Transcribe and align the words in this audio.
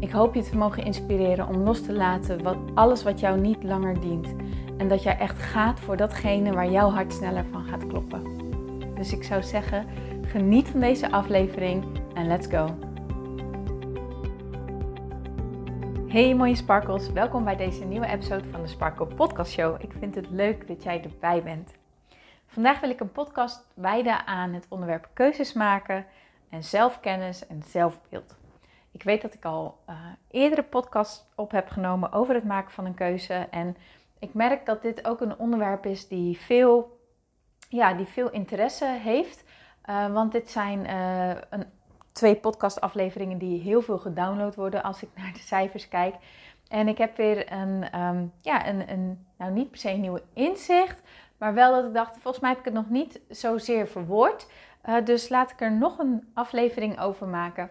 Ik 0.00 0.10
hoop 0.10 0.34
je 0.34 0.42
te 0.42 0.56
mogen 0.56 0.84
inspireren 0.84 1.48
om 1.48 1.56
los 1.56 1.82
te 1.82 1.92
laten 1.92 2.42
wat, 2.42 2.56
alles 2.74 3.02
wat 3.02 3.20
jou 3.20 3.40
niet 3.40 3.62
langer 3.62 4.00
dient. 4.00 4.34
En 4.76 4.88
dat 4.88 5.02
jij 5.02 5.18
echt 5.18 5.38
gaat 5.38 5.80
voor 5.80 5.96
datgene 5.96 6.52
waar 6.52 6.70
jouw 6.70 6.90
hart 6.90 7.12
sneller 7.12 7.44
van 7.50 7.64
gaat 7.64 7.86
kloppen. 7.86 8.22
Dus 8.94 9.12
ik 9.12 9.22
zou 9.24 9.42
zeggen, 9.42 9.86
geniet 10.22 10.68
van 10.68 10.80
deze 10.80 11.10
aflevering 11.10 11.84
en 12.14 12.26
let's 12.26 12.46
go. 12.46 12.78
Hey 16.08 16.34
mooie 16.34 16.54
sparkles, 16.54 17.12
welkom 17.12 17.44
bij 17.44 17.56
deze 17.56 17.84
nieuwe 17.84 18.06
episode 18.06 18.48
van 18.50 18.62
de 18.62 18.68
Sparkle 18.68 19.06
Podcast 19.06 19.52
Show. 19.52 19.82
Ik 19.82 19.92
vind 19.98 20.14
het 20.14 20.30
leuk 20.30 20.68
dat 20.68 20.82
jij 20.82 21.02
erbij 21.02 21.42
bent. 21.42 21.74
Vandaag 22.46 22.80
wil 22.80 22.90
ik 22.90 23.00
een 23.00 23.12
podcast 23.12 23.66
wijden 23.74 24.26
aan 24.26 24.52
het 24.52 24.66
onderwerp 24.68 25.08
keuzes 25.12 25.52
maken 25.52 26.06
en 26.50 26.64
zelfkennis 26.64 27.46
en 27.46 27.62
zelfbeeld. 27.66 28.36
Ik 28.98 29.04
weet 29.04 29.22
dat 29.22 29.34
ik 29.34 29.44
al 29.44 29.78
uh, 29.90 29.96
eerdere 30.30 30.62
podcasts 30.62 31.24
op 31.34 31.50
heb 31.50 31.68
genomen 31.68 32.12
over 32.12 32.34
het 32.34 32.44
maken 32.44 32.70
van 32.70 32.84
een 32.84 32.94
keuze. 32.94 33.34
En 33.50 33.76
ik 34.18 34.34
merk 34.34 34.66
dat 34.66 34.82
dit 34.82 35.06
ook 35.06 35.20
een 35.20 35.38
onderwerp 35.38 35.86
is 35.86 36.08
die 36.08 36.38
veel, 36.38 37.00
ja, 37.68 37.94
die 37.94 38.06
veel 38.06 38.30
interesse 38.30 38.86
heeft. 38.86 39.44
Uh, 39.90 40.12
want 40.12 40.32
dit 40.32 40.50
zijn 40.50 40.78
uh, 40.86 41.28
een, 41.50 41.64
twee 42.12 42.36
podcastafleveringen 42.36 43.38
die 43.38 43.60
heel 43.60 43.82
veel 43.82 43.98
gedownload 43.98 44.54
worden 44.54 44.82
als 44.82 45.02
ik 45.02 45.08
naar 45.16 45.32
de 45.32 45.38
cijfers 45.38 45.88
kijk. 45.88 46.14
En 46.68 46.88
ik 46.88 46.98
heb 46.98 47.16
weer 47.16 47.52
een, 47.52 48.00
um, 48.00 48.32
ja, 48.40 48.68
een, 48.68 48.90
een, 48.90 49.26
nou 49.36 49.52
niet 49.52 49.70
per 49.70 49.78
se 49.78 49.90
nieuwe 49.90 50.22
inzicht, 50.32 51.02
maar 51.36 51.54
wel 51.54 51.72
dat 51.72 51.84
ik 51.84 51.94
dacht, 51.94 52.12
volgens 52.12 52.40
mij 52.40 52.50
heb 52.50 52.58
ik 52.58 52.64
het 52.64 52.74
nog 52.74 52.90
niet 52.90 53.20
zozeer 53.28 53.88
verwoord. 53.88 54.46
dus 55.04 55.28
laat 55.28 55.50
ik 55.50 55.60
er 55.60 55.72
nog 55.72 55.98
een 55.98 56.30
aflevering 56.34 57.00
over 57.00 57.26
maken. 57.26 57.70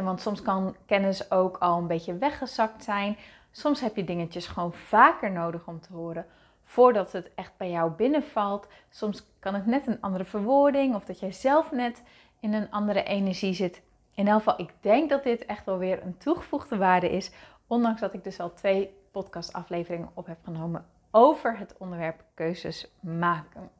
Want 0.00 0.20
soms 0.20 0.42
kan 0.42 0.76
kennis 0.86 1.30
ook 1.30 1.56
al 1.56 1.78
een 1.78 1.86
beetje 1.86 2.16
weggezakt 2.18 2.84
zijn. 2.84 3.16
Soms 3.50 3.80
heb 3.80 3.96
je 3.96 4.04
dingetjes 4.04 4.46
gewoon 4.46 4.72
vaker 4.72 5.30
nodig 5.30 5.66
om 5.66 5.80
te 5.80 5.92
horen 5.92 6.26
voordat 6.64 7.12
het 7.12 7.30
echt 7.34 7.52
bij 7.56 7.70
jou 7.70 7.90
binnenvalt. 7.90 8.68
Soms 8.90 9.26
kan 9.38 9.54
het 9.54 9.66
net 9.66 9.86
een 9.86 10.00
andere 10.00 10.24
verwoording 10.24 10.94
of 10.94 11.04
dat 11.04 11.20
jij 11.20 11.32
zelf 11.32 11.72
net 11.72 12.02
in 12.40 12.52
een 12.52 12.70
andere 12.70 13.02
energie 13.02 13.54
zit. 13.54 13.82
In 14.14 14.28
elk 14.28 14.38
geval, 14.38 14.60
ik 14.60 14.72
denk 14.80 15.10
dat 15.10 15.22
dit 15.22 15.46
echt 15.46 15.64
wel 15.64 15.78
weer 15.78 16.02
een 16.02 16.18
toegevoegde 16.18 16.76
waarde 16.76 17.10
is. 17.10 17.30
Ondanks 17.66 18.00
dat 18.00 18.14
ik 18.14 18.24
dus 18.24 18.40
al 18.40 18.52
twee 18.52 18.94
podcastafleveringen 19.10 20.10
op 20.14 20.26
heb 20.26 20.38
genomen 20.44 20.86
over 21.10 21.58
het 21.58 21.74
onderwerp 21.78 22.24
keuzes 22.34 22.90
maken. 23.00 23.70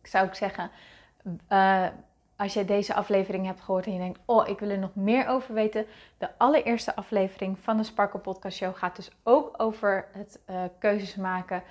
Ik 0.00 0.06
zou 0.06 0.26
ook 0.26 0.34
zeggen, 0.34 0.70
uh, 1.48 1.86
als 2.40 2.54
jij 2.54 2.64
deze 2.64 2.94
aflevering 2.94 3.46
hebt 3.46 3.60
gehoord 3.60 3.86
en 3.86 3.92
je 3.92 3.98
denkt, 3.98 4.20
oh, 4.24 4.48
ik 4.48 4.58
wil 4.58 4.68
er 4.68 4.78
nog 4.78 4.94
meer 4.94 5.26
over 5.26 5.54
weten. 5.54 5.86
De 6.18 6.38
allereerste 6.38 6.96
aflevering 6.96 7.58
van 7.58 7.76
de 7.76 7.82
Sparkle 7.82 8.20
Podcast 8.20 8.56
Show 8.56 8.76
gaat 8.76 8.96
dus 8.96 9.10
ook 9.22 9.54
over 9.56 10.08
het 10.12 10.40
uh, 10.50 10.62
keuzes 10.78 11.16
maken. 11.16 11.62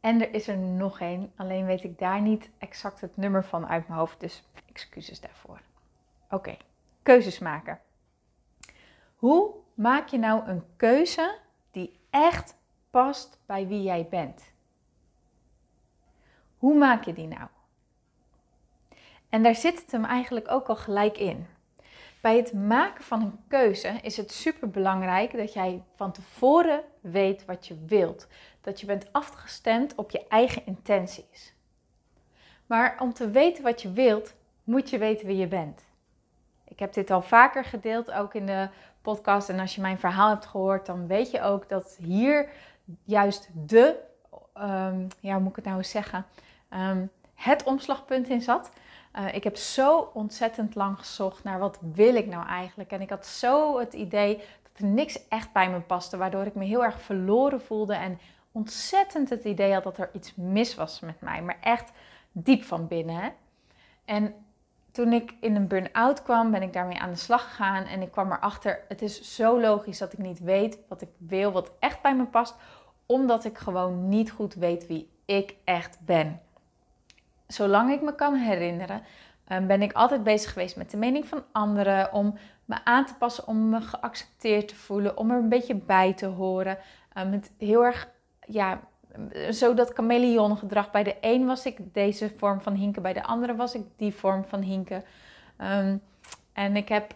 En 0.00 0.20
er 0.20 0.34
is 0.34 0.48
er 0.48 0.56
nog 0.56 1.00
één, 1.00 1.32
alleen 1.36 1.66
weet 1.66 1.84
ik 1.84 1.98
daar 1.98 2.20
niet 2.20 2.50
exact 2.58 3.00
het 3.00 3.16
nummer 3.16 3.44
van 3.44 3.66
uit 3.66 3.88
mijn 3.88 4.00
hoofd, 4.00 4.20
dus 4.20 4.42
excuses 4.72 5.20
daarvoor. 5.20 5.60
Oké, 6.30 6.56
keuzes 7.02 7.38
maken. 7.38 7.80
Hoe 9.16 9.54
maak 9.74 10.08
je 10.08 10.18
nou 10.18 10.48
een 10.48 10.62
keuze 10.76 11.38
die 11.70 11.98
echt 12.10 12.56
past 12.90 13.38
bij 13.46 13.66
wie 13.66 13.82
jij 13.82 14.06
bent? 14.10 14.52
Hoe 16.58 16.74
maak 16.74 17.04
je 17.04 17.12
die 17.12 17.28
nou? 17.28 17.48
En 19.28 19.42
daar 19.42 19.54
zit 19.54 19.80
het 19.80 19.92
hem 19.92 20.04
eigenlijk 20.04 20.50
ook 20.50 20.68
al 20.68 20.76
gelijk 20.76 21.18
in. 21.18 21.46
Bij 22.20 22.36
het 22.36 22.52
maken 22.52 23.04
van 23.04 23.22
een 23.22 23.38
keuze 23.48 23.88
is 24.02 24.16
het 24.16 24.32
super 24.32 24.70
belangrijk 24.70 25.36
dat 25.36 25.52
jij 25.52 25.82
van 25.96 26.12
tevoren 26.12 26.82
weet 27.00 27.44
wat 27.44 27.66
je 27.66 27.84
wilt. 27.86 28.26
Dat 28.60 28.80
je 28.80 28.86
bent 28.86 29.12
afgestemd 29.12 29.94
op 29.94 30.10
je 30.10 30.28
eigen 30.28 30.66
intenties. 30.66 31.54
Maar 32.66 32.96
om 32.98 33.12
te 33.12 33.30
weten 33.30 33.62
wat 33.62 33.82
je 33.82 33.92
wilt, 33.92 34.34
moet 34.64 34.90
je 34.90 34.98
weten 34.98 35.26
wie 35.26 35.36
je 35.36 35.46
bent. 35.46 35.84
Ik 36.68 36.78
heb 36.78 36.92
dit 36.92 37.10
al 37.10 37.22
vaker 37.22 37.64
gedeeld, 37.64 38.12
ook 38.12 38.34
in 38.34 38.46
de 38.46 38.68
podcast. 39.02 39.48
En 39.48 39.60
als 39.60 39.74
je 39.74 39.80
mijn 39.80 39.98
verhaal 39.98 40.28
hebt 40.28 40.46
gehoord, 40.46 40.86
dan 40.86 41.06
weet 41.06 41.30
je 41.30 41.42
ook 41.42 41.68
dat 41.68 41.98
hier 42.00 42.48
juist 43.04 43.48
de, 43.52 43.96
um, 44.54 45.08
ja, 45.20 45.32
hoe 45.32 45.40
moet 45.40 45.50
ik 45.50 45.56
het 45.56 45.64
nou 45.64 45.76
eens 45.76 45.90
zeggen, 45.90 46.26
um, 46.70 47.10
het 47.34 47.62
omslagpunt 47.62 48.28
in 48.28 48.42
zat. 48.42 48.70
Uh, 49.18 49.34
ik 49.34 49.44
heb 49.44 49.56
zo 49.56 50.10
ontzettend 50.12 50.74
lang 50.74 50.98
gezocht 50.98 51.44
naar 51.44 51.58
wat 51.58 51.78
wil 51.80 52.14
ik 52.14 52.26
nou 52.26 52.46
eigenlijk. 52.46 52.90
En 52.90 53.00
ik 53.00 53.10
had 53.10 53.26
zo 53.26 53.78
het 53.78 53.92
idee 53.92 54.36
dat 54.36 54.72
er 54.82 54.84
niks 54.84 55.28
echt 55.28 55.52
bij 55.52 55.70
me 55.70 55.80
paste, 55.80 56.16
waardoor 56.16 56.46
ik 56.46 56.54
me 56.54 56.64
heel 56.64 56.84
erg 56.84 57.00
verloren 57.00 57.60
voelde 57.60 57.94
en 57.94 58.18
ontzettend 58.52 59.30
het 59.30 59.44
idee 59.44 59.72
had 59.72 59.82
dat 59.82 59.98
er 59.98 60.10
iets 60.12 60.34
mis 60.34 60.74
was 60.74 61.00
met 61.00 61.20
mij, 61.20 61.42
maar 61.42 61.58
echt 61.60 61.92
diep 62.32 62.62
van 62.62 62.88
binnen. 62.88 63.16
Hè? 63.16 63.28
En 64.04 64.34
toen 64.92 65.12
ik 65.12 65.34
in 65.40 65.56
een 65.56 65.68
burn-out 65.68 66.22
kwam, 66.22 66.50
ben 66.50 66.62
ik 66.62 66.72
daarmee 66.72 66.98
aan 66.98 67.10
de 67.10 67.16
slag 67.16 67.42
gegaan 67.42 67.84
en 67.84 68.02
ik 68.02 68.10
kwam 68.10 68.32
erachter, 68.32 68.80
het 68.88 69.02
is 69.02 69.34
zo 69.34 69.60
logisch 69.60 69.98
dat 69.98 70.12
ik 70.12 70.18
niet 70.18 70.38
weet 70.38 70.78
wat 70.88 71.02
ik 71.02 71.10
wil, 71.16 71.52
wat 71.52 71.70
echt 71.78 72.02
bij 72.02 72.16
me 72.16 72.24
past, 72.24 72.54
omdat 73.06 73.44
ik 73.44 73.58
gewoon 73.58 74.08
niet 74.08 74.30
goed 74.30 74.54
weet 74.54 74.86
wie 74.86 75.10
ik 75.24 75.54
echt 75.64 75.98
ben 76.00 76.40
zolang 77.46 77.92
ik 77.92 78.02
me 78.02 78.14
kan 78.14 78.34
herinneren, 78.34 79.02
ehm, 79.44 79.66
ben 79.66 79.82
ik 79.82 79.92
altijd 79.92 80.22
bezig 80.22 80.52
geweest 80.52 80.76
met 80.76 80.90
de 80.90 80.96
mening 80.96 81.26
van 81.26 81.44
anderen. 81.52 82.12
Om 82.12 82.38
me 82.64 82.76
aan 82.84 83.06
te 83.06 83.14
passen, 83.14 83.46
om 83.46 83.68
me 83.68 83.80
geaccepteerd 83.80 84.68
te 84.68 84.74
voelen, 84.74 85.16
om 85.16 85.30
er 85.30 85.38
een 85.38 85.48
beetje 85.48 85.74
bij 85.74 86.14
te 86.14 86.26
horen. 86.26 86.78
Um, 87.18 87.32
het 87.32 87.52
heel 87.58 87.84
erg, 87.84 88.08
ja, 88.46 88.80
zo 89.50 89.74
dat 89.74 89.92
chameleon 89.92 90.58
gedrag. 90.58 90.90
Bij 90.90 91.02
de 91.02 91.16
een 91.20 91.46
was 91.46 91.66
ik 91.66 91.94
deze 91.94 92.30
vorm 92.36 92.60
van 92.60 92.74
hinken, 92.74 93.02
bij 93.02 93.12
de 93.12 93.22
andere 93.22 93.56
was 93.56 93.74
ik 93.74 93.82
die 93.96 94.14
vorm 94.14 94.44
van 94.44 94.60
hinken. 94.60 95.04
Um, 95.60 96.02
en 96.52 96.76
ik 96.76 96.88
heb, 96.88 97.14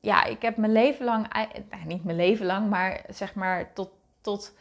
ja, 0.00 0.24
ik 0.24 0.42
heb 0.42 0.56
mijn 0.56 0.72
leven 0.72 1.04
lang, 1.04 1.32
nou, 1.32 1.46
niet 1.86 2.04
mijn 2.04 2.16
leven 2.16 2.46
lang, 2.46 2.70
maar 2.70 3.04
zeg 3.08 3.34
maar 3.34 3.72
tot, 3.72 3.90
tot, 4.20 4.52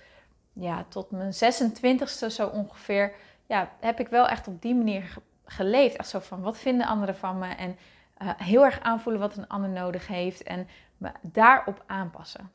ja, 0.54 0.86
tot 0.90 1.12
mijn 1.12 1.34
26ste 1.34 2.28
zo 2.28 2.48
ongeveer 2.48 3.14
ja, 3.46 3.72
heb 3.80 4.00
ik 4.00 4.08
wel 4.08 4.28
echt 4.28 4.48
op 4.48 4.62
die 4.62 4.76
manier 4.76 5.16
geleefd. 5.46 5.96
Echt 5.96 6.10
zo 6.10 6.20
van, 6.20 6.42
wat 6.42 6.58
vinden 6.58 6.88
anderen 6.88 7.16
van 7.16 7.38
me? 7.38 7.48
En 7.48 7.78
uh, 8.22 8.30
heel 8.38 8.66
erg 8.66 8.80
aanvoelen 8.80 9.22
wat 9.22 9.38
een 9.38 9.48
ander 9.48 9.70
nodig 9.70 10.08
heeft 10.08 10.44
en 10.44 10.68
me 10.98 11.12
daarop 11.22 11.84
aanpassen. 11.86 12.52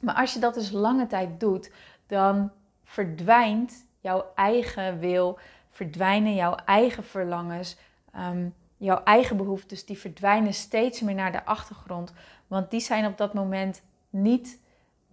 Maar 0.00 0.14
als 0.14 0.34
je 0.34 0.40
dat 0.40 0.54
dus 0.54 0.70
lange 0.70 1.06
tijd 1.06 1.40
doet, 1.40 1.72
dan 2.06 2.50
verdwijnt 2.84 3.86
jouw 4.00 4.24
eigen 4.34 4.98
wil, 4.98 5.38
verdwijnen 5.70 6.34
jouw 6.34 6.54
eigen 6.54 7.04
verlangens, 7.04 7.76
um, 8.16 8.54
jouw 8.76 9.02
eigen 9.02 9.36
behoeftes, 9.36 9.84
die 9.84 9.98
verdwijnen 9.98 10.54
steeds 10.54 11.00
meer 11.00 11.14
naar 11.14 11.32
de 11.32 11.44
achtergrond. 11.44 12.12
Want 12.46 12.70
die 12.70 12.80
zijn 12.80 13.06
op 13.06 13.16
dat 13.16 13.34
moment 13.34 13.82
niet 14.10 14.60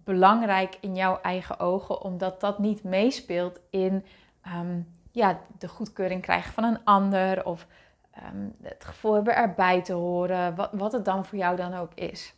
belangrijk 0.04 0.78
in 0.80 0.94
jouw 0.94 1.20
eigen 1.20 1.58
ogen, 1.58 2.02
omdat 2.02 2.40
dat 2.40 2.58
niet 2.58 2.84
meespeelt 2.84 3.60
in 3.70 4.04
um, 4.46 4.86
ja, 5.10 5.40
de 5.58 5.68
goedkeuring 5.68 6.22
krijgen 6.22 6.52
van 6.52 6.64
een 6.64 6.84
ander 6.84 7.44
of 7.44 7.66
ehm, 8.10 8.48
het 8.62 8.84
gevoel 8.84 9.14
hebben 9.14 9.36
erbij 9.36 9.82
te 9.82 9.92
horen, 9.92 10.54
wat, 10.54 10.70
wat 10.72 10.92
het 10.92 11.04
dan 11.04 11.24
voor 11.24 11.38
jou 11.38 11.56
dan 11.56 11.74
ook 11.74 11.94
is. 11.94 12.34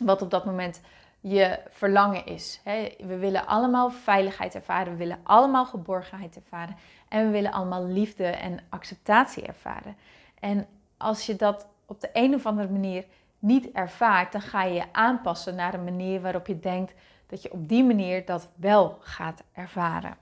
Wat 0.00 0.22
op 0.22 0.30
dat 0.30 0.44
moment 0.44 0.80
je 1.20 1.60
verlangen 1.70 2.26
is. 2.26 2.60
We 2.98 3.16
willen 3.18 3.46
allemaal 3.46 3.90
veiligheid 3.90 4.54
ervaren, 4.54 4.92
we 4.92 4.98
willen 4.98 5.20
allemaal 5.22 5.66
geborgenheid 5.66 6.36
ervaren 6.36 6.76
en 7.08 7.26
we 7.26 7.30
willen 7.30 7.52
allemaal 7.52 7.86
liefde 7.86 8.26
en 8.26 8.58
acceptatie 8.68 9.46
ervaren. 9.46 9.96
En 10.40 10.66
als 10.96 11.26
je 11.26 11.36
dat 11.36 11.66
op 11.86 12.00
de 12.00 12.10
een 12.12 12.34
of 12.34 12.46
andere 12.46 12.68
manier 12.68 13.04
niet 13.38 13.70
ervaart, 13.70 14.32
dan 14.32 14.40
ga 14.40 14.62
je 14.62 14.74
je 14.74 14.92
aanpassen 14.92 15.54
naar 15.54 15.74
een 15.74 15.84
manier 15.84 16.20
waarop 16.20 16.46
je 16.46 16.58
denkt 16.58 16.94
dat 17.26 17.42
je 17.42 17.52
op 17.52 17.68
die 17.68 17.84
manier 17.84 18.24
dat 18.24 18.48
wel 18.54 18.98
gaat 19.00 19.42
ervaren. 19.52 20.16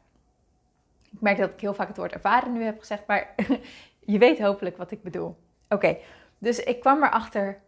Ik 1.13 1.21
merk 1.21 1.39
dat 1.39 1.51
ik 1.51 1.61
heel 1.61 1.75
vaak 1.75 1.89
het 1.89 1.97
woord 1.97 2.13
ervaren 2.13 2.53
nu 2.53 2.63
heb 2.63 2.79
gezegd, 2.79 3.07
maar 3.07 3.35
je 4.13 4.19
weet 4.19 4.41
hopelijk 4.41 4.77
wat 4.77 4.91
ik 4.91 5.03
bedoel. 5.03 5.37
Oké, 5.69 5.97
dus 6.39 6.59
ik 6.59 6.81
kwam 6.81 7.03
erachter, 7.03 7.61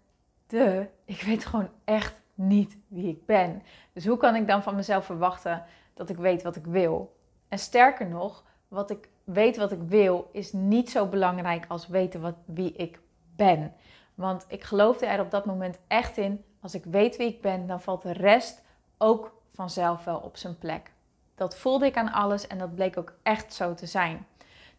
de, 0.46 0.86
ik 1.04 1.22
weet 1.22 1.46
gewoon 1.46 1.68
echt 1.84 2.20
niet 2.34 2.76
wie 2.88 3.08
ik 3.08 3.26
ben. 3.26 3.62
Dus 3.92 4.06
hoe 4.06 4.16
kan 4.16 4.34
ik 4.34 4.46
dan 4.46 4.62
van 4.62 4.74
mezelf 4.74 5.04
verwachten 5.04 5.64
dat 5.94 6.08
ik 6.08 6.16
weet 6.16 6.42
wat 6.42 6.56
ik 6.56 6.66
wil? 6.66 7.16
En 7.48 7.58
sterker 7.58 8.06
nog, 8.08 8.44
wat 8.68 8.90
ik 8.90 9.08
weet 9.24 9.56
wat 9.56 9.72
ik 9.72 9.82
wil 9.82 10.28
is 10.32 10.52
niet 10.52 10.90
zo 10.90 11.06
belangrijk 11.06 11.64
als 11.68 11.86
weten 11.86 12.20
wat, 12.20 12.34
wie 12.44 12.72
ik 12.72 12.98
ben. 13.36 13.74
Want 14.14 14.44
ik 14.48 14.62
geloofde 14.62 15.06
er 15.06 15.20
op 15.20 15.30
dat 15.30 15.44
moment 15.44 15.78
echt 15.86 16.16
in. 16.16 16.44
Als 16.60 16.74
ik 16.74 16.84
weet 16.84 17.16
wie 17.16 17.28
ik 17.28 17.40
ben, 17.40 17.66
dan 17.66 17.80
valt 17.80 18.02
de 18.02 18.12
rest 18.12 18.62
ook 18.98 19.32
vanzelf 19.52 20.04
wel 20.04 20.18
op 20.18 20.36
zijn 20.36 20.58
plek. 20.58 20.92
Dat 21.34 21.56
voelde 21.56 21.86
ik 21.86 21.96
aan 21.96 22.12
alles 22.12 22.46
en 22.46 22.58
dat 22.58 22.74
bleek 22.74 22.96
ook 22.98 23.12
echt 23.22 23.54
zo 23.54 23.74
te 23.74 23.86
zijn. 23.86 24.26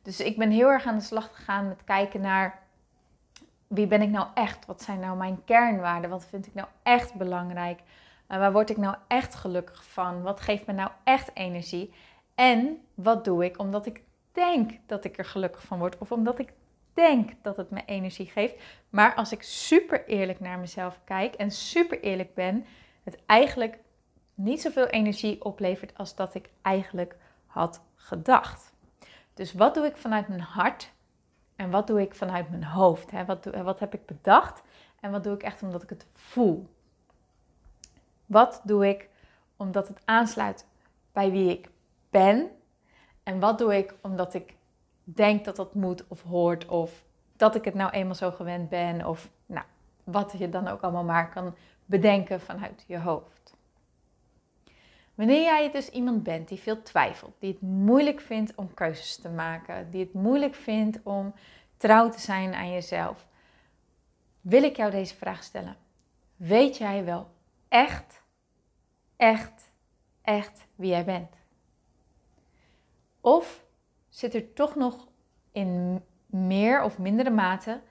Dus 0.01 0.19
ik 0.19 0.38
ben 0.38 0.51
heel 0.51 0.69
erg 0.69 0.85
aan 0.85 0.97
de 0.97 1.03
slag 1.03 1.29
gegaan 1.35 1.67
met 1.67 1.83
kijken 1.83 2.21
naar 2.21 2.61
wie 3.67 3.88
ben 3.88 4.01
ik 4.01 4.09
nou 4.09 4.27
echt? 4.33 4.65
Wat 4.65 4.81
zijn 4.81 5.00
nou 5.00 5.17
mijn 5.17 5.44
kernwaarden? 5.45 6.09
Wat 6.09 6.25
vind 6.25 6.47
ik 6.47 6.53
nou 6.53 6.67
echt 6.83 7.13
belangrijk? 7.13 7.79
Uh, 7.79 8.38
waar 8.38 8.51
word 8.51 8.69
ik 8.69 8.77
nou 8.77 8.95
echt 9.07 9.35
gelukkig 9.35 9.83
van? 9.83 10.21
Wat 10.21 10.41
geeft 10.41 10.65
me 10.65 10.73
nou 10.73 10.89
echt 11.03 11.31
energie? 11.33 11.94
En 12.35 12.77
wat 12.94 13.25
doe 13.25 13.45
ik 13.45 13.59
omdat 13.59 13.85
ik 13.85 14.01
denk 14.31 14.71
dat 14.85 15.06
ik 15.06 15.17
er 15.17 15.25
gelukkig 15.25 15.63
van 15.63 15.79
word 15.79 15.97
of 15.97 16.11
omdat 16.11 16.39
ik 16.39 16.53
denk 16.94 17.31
dat 17.41 17.57
het 17.57 17.69
me 17.69 17.81
energie 17.85 18.25
geeft. 18.25 18.56
Maar 18.89 19.15
als 19.15 19.31
ik 19.31 19.44
super 19.44 20.06
eerlijk 20.06 20.39
naar 20.39 20.59
mezelf 20.59 20.99
kijk 21.03 21.35
en 21.35 21.51
super 21.51 22.01
eerlijk 22.01 22.33
ben, 22.33 22.65
het 23.03 23.17
eigenlijk 23.25 23.77
niet 24.33 24.62
zoveel 24.62 24.88
energie 24.88 25.45
oplevert 25.45 25.97
als 25.97 26.15
dat 26.15 26.35
ik 26.35 26.50
eigenlijk 26.62 27.15
had 27.45 27.81
gedacht. 27.95 28.74
Dus 29.33 29.53
wat 29.53 29.74
doe 29.74 29.85
ik 29.85 29.97
vanuit 29.97 30.27
mijn 30.27 30.41
hart 30.41 30.91
en 31.56 31.69
wat 31.69 31.88
doe 31.88 32.01
ik 32.01 32.15
vanuit 32.15 32.50
mijn 32.50 32.63
hoofd? 32.63 33.12
Hè? 33.12 33.25
Wat, 33.25 33.45
wat 33.45 33.80
heb 33.80 33.94
ik 33.94 34.06
bedacht 34.06 34.62
en 35.00 35.12
wat 35.12 35.24
doe 35.24 35.33
ik 35.33 35.44
echt 35.44 35.62
omdat 35.62 35.83
ik 35.83 35.89
het 35.89 36.06
voel? 36.13 36.68
Wat 38.25 38.62
doe 38.63 38.88
ik 38.88 39.09
omdat 39.57 39.88
het 39.88 40.01
aansluit 40.06 40.68
bij 41.12 41.31
wie 41.31 41.50
ik 41.50 41.69
ben? 42.09 42.51
En 43.24 43.39
wat 43.39 43.57
doe 43.57 43.77
ik 43.77 43.95
omdat 44.01 44.33
ik 44.33 44.56
denk 45.03 45.45
dat 45.45 45.56
dat 45.56 45.74
moet 45.74 46.07
of 46.07 46.24
hoort 46.24 46.65
of 46.65 47.03
dat 47.35 47.56
ik 47.56 47.65
het 47.65 47.74
nou 47.74 47.91
eenmaal 47.91 48.15
zo 48.15 48.31
gewend 48.31 48.69
ben 48.69 49.06
of 49.06 49.30
nou, 49.45 49.65
wat 50.03 50.35
je 50.38 50.50
dan 50.50 50.68
ook 50.68 50.81
allemaal 50.81 51.03
maar 51.03 51.30
kan 51.30 51.56
bedenken 51.85 52.41
vanuit 52.41 52.83
je 52.88 53.00
hoofd. 53.00 53.43
Wanneer 55.15 55.42
jij 55.42 55.71
dus 55.71 55.89
iemand 55.89 56.24
bent 56.24 56.48
die 56.48 56.60
veel 56.60 56.81
twijfelt, 56.81 57.36
die 57.39 57.51
het 57.51 57.62
moeilijk 57.62 58.19
vindt 58.19 58.56
om 58.56 58.74
keuzes 58.74 59.15
te 59.15 59.30
maken, 59.30 59.92
die 59.92 60.04
het 60.04 60.13
moeilijk 60.13 60.56
vindt 60.56 61.00
om 61.04 61.33
trouw 61.77 62.10
te 62.10 62.19
zijn 62.19 62.54
aan 62.54 62.71
jezelf, 62.71 63.27
wil 64.42 64.63
ik 64.63 64.75
jou 64.75 64.92
deze 64.92 65.15
vraag 65.15 65.44
stellen. 65.44 65.75
Weet 66.36 66.77
jij 66.77 67.06
wel 67.06 67.27
echt, 67.68 68.24
echt, 69.15 69.71
echt 70.21 70.68
wie 70.75 70.89
jij 70.89 71.06
bent? 71.06 71.36
Of 73.21 73.66
zit 74.09 74.33
er 74.33 74.54
toch 74.54 74.75
nog 74.75 75.07
in 75.51 76.01
meer 76.25 76.83
of 76.83 77.00
mindere 77.00 77.30
mate 77.30 77.81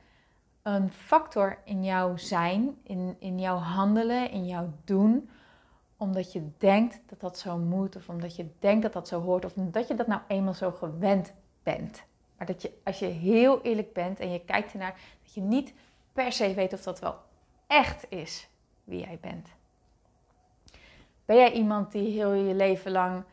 een 0.63 0.91
factor 0.91 1.59
in 1.65 1.85
jouw 1.85 2.17
zijn, 2.17 2.77
in, 2.83 3.17
in 3.19 3.41
jouw 3.41 3.57
handelen, 3.57 4.31
in 4.31 4.47
jouw 4.47 4.73
doen, 4.85 5.31
omdat 6.03 6.33
je 6.33 6.51
denkt 6.59 7.01
dat 7.07 7.21
dat 7.21 7.39
zo 7.39 7.59
moet, 7.59 7.97
of 7.97 8.09
omdat 8.09 8.37
je 8.37 8.47
denkt 8.59 8.83
dat 8.83 8.93
dat 8.93 9.09
zo 9.09 9.21
hoort, 9.21 9.45
of 9.45 9.57
omdat 9.57 9.89
je 9.89 9.95
dat 9.95 10.07
nou 10.07 10.21
eenmaal 10.29 10.55
zo 10.55 10.71
gewend 10.71 11.33
bent. 11.63 12.03
Maar 12.37 12.47
dat 12.47 12.63
je, 12.63 12.73
als 12.85 12.99
je 12.99 13.07
heel 13.07 13.63
eerlijk 13.63 13.93
bent 13.93 14.21
en 14.21 14.33
je 14.33 14.41
kijkt 14.41 14.73
ernaar, 14.73 15.01
dat 15.23 15.35
je 15.35 15.41
niet 15.41 15.75
per 16.13 16.33
se 16.33 16.55
weet 16.55 16.73
of 16.73 16.83
dat 16.83 17.01
wel 17.01 17.17
echt 17.67 18.07
is 18.09 18.49
wie 18.85 19.01
jij 19.01 19.19
bent. 19.21 19.49
Ben 21.25 21.37
jij 21.37 21.53
iemand 21.53 21.93
die 21.93 22.11
heel 22.11 22.33
je 22.33 22.55
leven 22.55 22.91
lang 22.91 23.25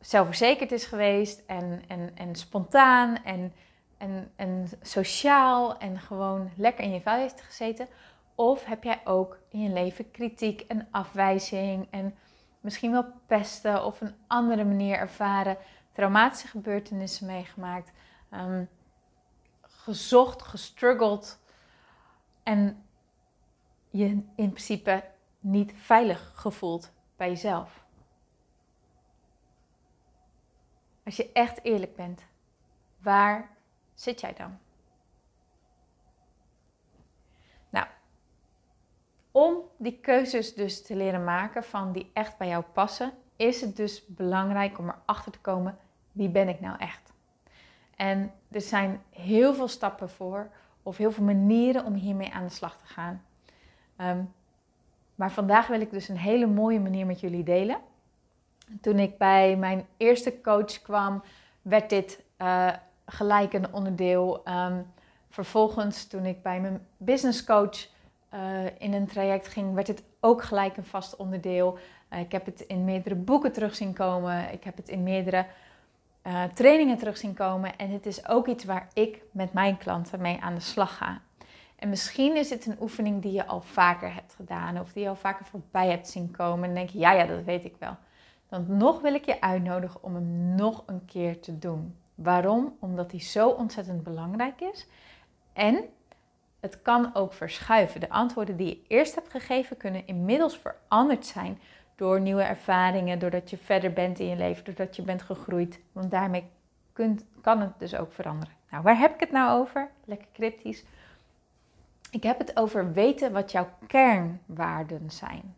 zelfverzekerd 0.00 0.72
is 0.72 0.84
geweest 0.84 1.42
en, 1.46 1.82
en, 1.88 2.10
en 2.14 2.34
spontaan 2.34 3.24
en, 3.24 3.52
en, 3.98 4.30
en 4.36 4.68
sociaal 4.82 5.78
en 5.78 5.98
gewoon 5.98 6.50
lekker 6.56 6.84
in 6.84 6.92
je 6.92 7.00
vel 7.00 7.14
heeft 7.14 7.40
gezeten? 7.40 7.88
Of 8.38 8.64
heb 8.64 8.84
jij 8.84 9.00
ook 9.04 9.38
in 9.48 9.60
je 9.60 9.68
leven 9.68 10.10
kritiek 10.10 10.60
en 10.60 10.88
afwijzing 10.90 11.86
en 11.90 12.14
misschien 12.60 12.90
wel 12.90 13.12
pesten 13.26 13.84
of 13.84 14.00
een 14.00 14.14
andere 14.26 14.64
manier 14.64 14.96
ervaren, 14.96 15.56
traumatische 15.92 16.48
gebeurtenissen 16.48 17.26
meegemaakt, 17.26 17.92
um, 18.30 18.68
gezocht, 19.60 20.42
gestruggeld 20.42 21.38
en 22.42 22.86
je 23.90 24.06
in 24.34 24.50
principe 24.50 25.04
niet 25.40 25.72
veilig 25.76 26.32
gevoeld 26.34 26.92
bij 27.16 27.28
jezelf? 27.28 27.84
Als 31.04 31.16
je 31.16 31.32
echt 31.32 31.64
eerlijk 31.64 31.96
bent, 31.96 32.24
waar 32.98 33.50
zit 33.94 34.20
jij 34.20 34.32
dan? 34.32 34.58
Nou, 37.70 37.86
om 39.38 39.56
die 39.76 39.98
keuzes 40.00 40.54
dus 40.54 40.82
te 40.82 40.96
leren 40.96 41.24
maken 41.24 41.64
van 41.64 41.92
die 41.92 42.10
echt 42.12 42.36
bij 42.36 42.48
jou 42.48 42.64
passen, 42.72 43.12
is 43.36 43.60
het 43.60 43.76
dus 43.76 44.06
belangrijk 44.06 44.78
om 44.78 44.88
erachter 44.88 45.32
te 45.32 45.38
komen 45.38 45.78
wie 46.12 46.28
ben 46.28 46.48
ik 46.48 46.60
nou 46.60 46.78
echt? 46.78 47.12
En 47.96 48.32
er 48.50 48.60
zijn 48.60 49.02
heel 49.10 49.54
veel 49.54 49.68
stappen 49.68 50.10
voor, 50.10 50.50
of 50.82 50.96
heel 50.96 51.12
veel 51.12 51.24
manieren 51.24 51.84
om 51.84 51.94
hiermee 51.94 52.32
aan 52.32 52.46
de 52.46 52.52
slag 52.52 52.76
te 52.76 52.86
gaan. 52.86 53.22
Ehm, 53.96 54.22
maar 55.14 55.32
vandaag 55.32 55.66
wil 55.66 55.80
ik 55.80 55.90
dus 55.90 56.08
een 56.08 56.18
hele 56.18 56.46
mooie 56.46 56.80
manier 56.80 57.06
met 57.06 57.20
jullie 57.20 57.44
delen. 57.44 57.78
Toen 58.80 58.98
ik 58.98 59.18
bij 59.18 59.56
mijn 59.56 59.86
eerste 59.96 60.40
coach 60.40 60.82
kwam, 60.82 61.22
werd 61.62 61.90
dit 61.90 62.22
uh, 62.38 62.72
gelijk 63.06 63.52
een 63.52 63.72
onderdeel. 63.72 64.48
Um, 64.48 64.86
vervolgens, 65.28 66.06
toen 66.06 66.26
ik 66.26 66.42
bij 66.42 66.60
mijn 66.60 66.86
business 66.96 67.44
coach 67.44 67.96
uh, 68.34 68.64
in 68.78 68.92
een 68.92 69.06
traject 69.06 69.48
ging, 69.48 69.74
werd 69.74 69.86
het 69.86 70.02
ook 70.20 70.42
gelijk 70.42 70.76
een 70.76 70.84
vast 70.84 71.16
onderdeel. 71.16 71.78
Uh, 72.12 72.20
ik 72.20 72.32
heb 72.32 72.46
het 72.46 72.60
in 72.60 72.84
meerdere 72.84 73.14
boeken 73.14 73.52
terug 73.52 73.74
zien 73.74 73.92
komen. 73.92 74.52
Ik 74.52 74.64
heb 74.64 74.76
het 74.76 74.88
in 74.88 75.02
meerdere 75.02 75.46
trainingen 76.54 76.98
terug 76.98 77.16
zien 77.16 77.34
komen. 77.34 77.76
En 77.76 77.90
het 77.90 78.06
is 78.06 78.28
ook 78.28 78.46
iets 78.46 78.64
waar 78.64 78.88
ik 78.94 79.22
met 79.32 79.52
mijn 79.52 79.78
klanten 79.78 80.20
mee 80.20 80.40
aan 80.40 80.54
de 80.54 80.60
slag 80.60 80.96
ga. 80.96 81.20
En 81.76 81.88
misschien 81.88 82.36
is 82.36 82.50
het 82.50 82.66
een 82.66 82.76
oefening 82.80 83.22
die 83.22 83.32
je 83.32 83.46
al 83.46 83.60
vaker 83.60 84.14
hebt 84.14 84.34
gedaan 84.34 84.80
of 84.80 84.92
die 84.92 85.02
je 85.02 85.08
al 85.08 85.16
vaker 85.16 85.44
voorbij 85.44 85.88
hebt 85.88 86.08
zien 86.08 86.30
komen. 86.30 86.68
En 86.68 86.74
denk 86.74 86.88
je, 86.88 86.98
ja, 86.98 87.12
ja, 87.12 87.26
dat 87.26 87.44
weet 87.44 87.64
ik 87.64 87.74
wel 87.78 87.96
dan 88.48 88.76
nog 88.76 89.00
wil 89.00 89.14
ik 89.14 89.24
je 89.24 89.40
uitnodigen 89.40 90.02
om 90.02 90.14
hem 90.14 90.54
nog 90.54 90.82
een 90.86 91.04
keer 91.04 91.40
te 91.40 91.58
doen. 91.58 91.96
Waarom? 92.14 92.76
Omdat 92.80 93.10
hij 93.10 93.20
zo 93.20 93.48
ontzettend 93.48 94.02
belangrijk 94.02 94.60
is. 94.60 94.86
En 95.52 95.84
het 96.60 96.82
kan 96.82 97.14
ook 97.14 97.32
verschuiven. 97.32 98.00
De 98.00 98.10
antwoorden 98.10 98.56
die 98.56 98.66
je 98.66 98.82
eerst 98.88 99.14
hebt 99.14 99.30
gegeven 99.30 99.76
kunnen 99.76 100.06
inmiddels 100.06 100.58
veranderd 100.58 101.26
zijn 101.26 101.58
door 101.96 102.20
nieuwe 102.20 102.42
ervaringen, 102.42 103.18
doordat 103.18 103.50
je 103.50 103.56
verder 103.56 103.92
bent 103.92 104.18
in 104.18 104.26
je 104.26 104.36
leven, 104.36 104.64
doordat 104.64 104.96
je 104.96 105.02
bent 105.02 105.22
gegroeid. 105.22 105.80
Want 105.92 106.10
daarmee 106.10 106.44
kunt, 106.92 107.24
kan 107.40 107.60
het 107.60 107.78
dus 107.78 107.94
ook 107.94 108.12
veranderen. 108.12 108.54
Nou, 108.70 108.82
waar 108.82 108.98
heb 108.98 109.14
ik 109.14 109.20
het 109.20 109.30
nou 109.30 109.60
over? 109.60 109.90
Lekker 110.04 110.28
cryptisch. 110.32 110.84
Ik 112.10 112.22
heb 112.22 112.38
het 112.38 112.56
over 112.56 112.92
weten 112.92 113.32
wat 113.32 113.52
jouw 113.52 113.68
kernwaarden 113.86 115.10
zijn. 115.10 115.56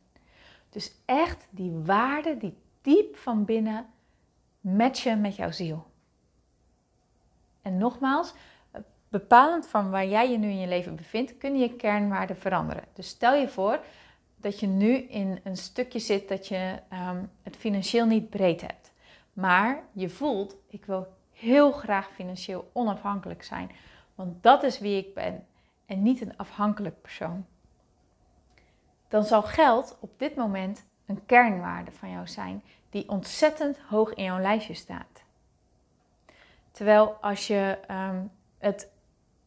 Dus 0.69 0.95
echt 1.04 1.47
die 1.50 1.73
waarden 1.85 2.38
die 2.38 2.57
diep 2.83 3.16
van 3.16 3.45
binnen 3.45 3.87
matchen 4.61 5.21
met 5.21 5.37
jouw 5.37 5.50
ziel. 5.50 5.87
En 7.62 7.78
nogmaals, 7.78 8.35
bepalend 9.11 9.67
van 9.67 9.90
waar 9.90 10.07
jij 10.07 10.31
je 10.31 10.38
nu 10.38 10.49
in 10.49 10.59
je 10.59 10.67
leven 10.67 10.97
bevindt, 10.97 11.38
kunnen 11.38 11.61
je 11.61 11.76
kernwaarden 11.76 12.37
veranderen. 12.37 12.85
Dus 12.93 13.09
stel 13.09 13.35
je 13.35 13.49
voor 13.49 13.81
dat 14.37 14.61
je 14.61 14.67
nu 14.67 14.97
in 14.97 15.40
een 15.45 15.57
stukje 15.57 15.99
zit 15.99 16.29
dat 16.29 16.49
je 16.49 16.79
ehm, 16.88 17.25
het 17.43 17.57
financieel 17.57 18.07
niet 18.07 18.31
breed 18.31 18.61
hebt. 18.61 18.93
Maar 19.33 19.83
je 19.93 20.09
voelt, 20.09 20.57
ik 20.69 20.85
wil 20.85 21.07
heel 21.33 21.73
graag 21.73 22.11
financieel 22.11 22.71
onafhankelijk 22.73 23.43
zijn. 23.43 23.71
Want 24.14 24.43
dat 24.43 24.62
is 24.62 24.79
wie 24.79 25.07
ik 25.07 25.14
ben 25.14 25.47
en 25.87 26.02
niet 26.02 26.21
een 26.21 26.37
afhankelijk 26.37 27.00
persoon. 27.00 27.47
Dan 29.09 29.25
zal 29.25 29.43
geld 29.43 29.97
op 30.00 30.19
dit 30.19 30.35
moment 30.35 30.85
een 31.07 31.26
kernwaarde 31.26 31.93
van 31.93 32.11
jou 32.11 32.26
zijn 32.26 32.62
die 32.90 33.09
ontzettend 33.09 33.79
hoog 33.79 34.14
in 34.14 34.25
jouw 34.25 34.40
lijstje 34.40 34.75
staat. 34.75 35.23
Terwijl 36.71 37.17
als 37.21 37.47
je 37.47 37.79
um, 37.90 38.31
het 38.59 38.88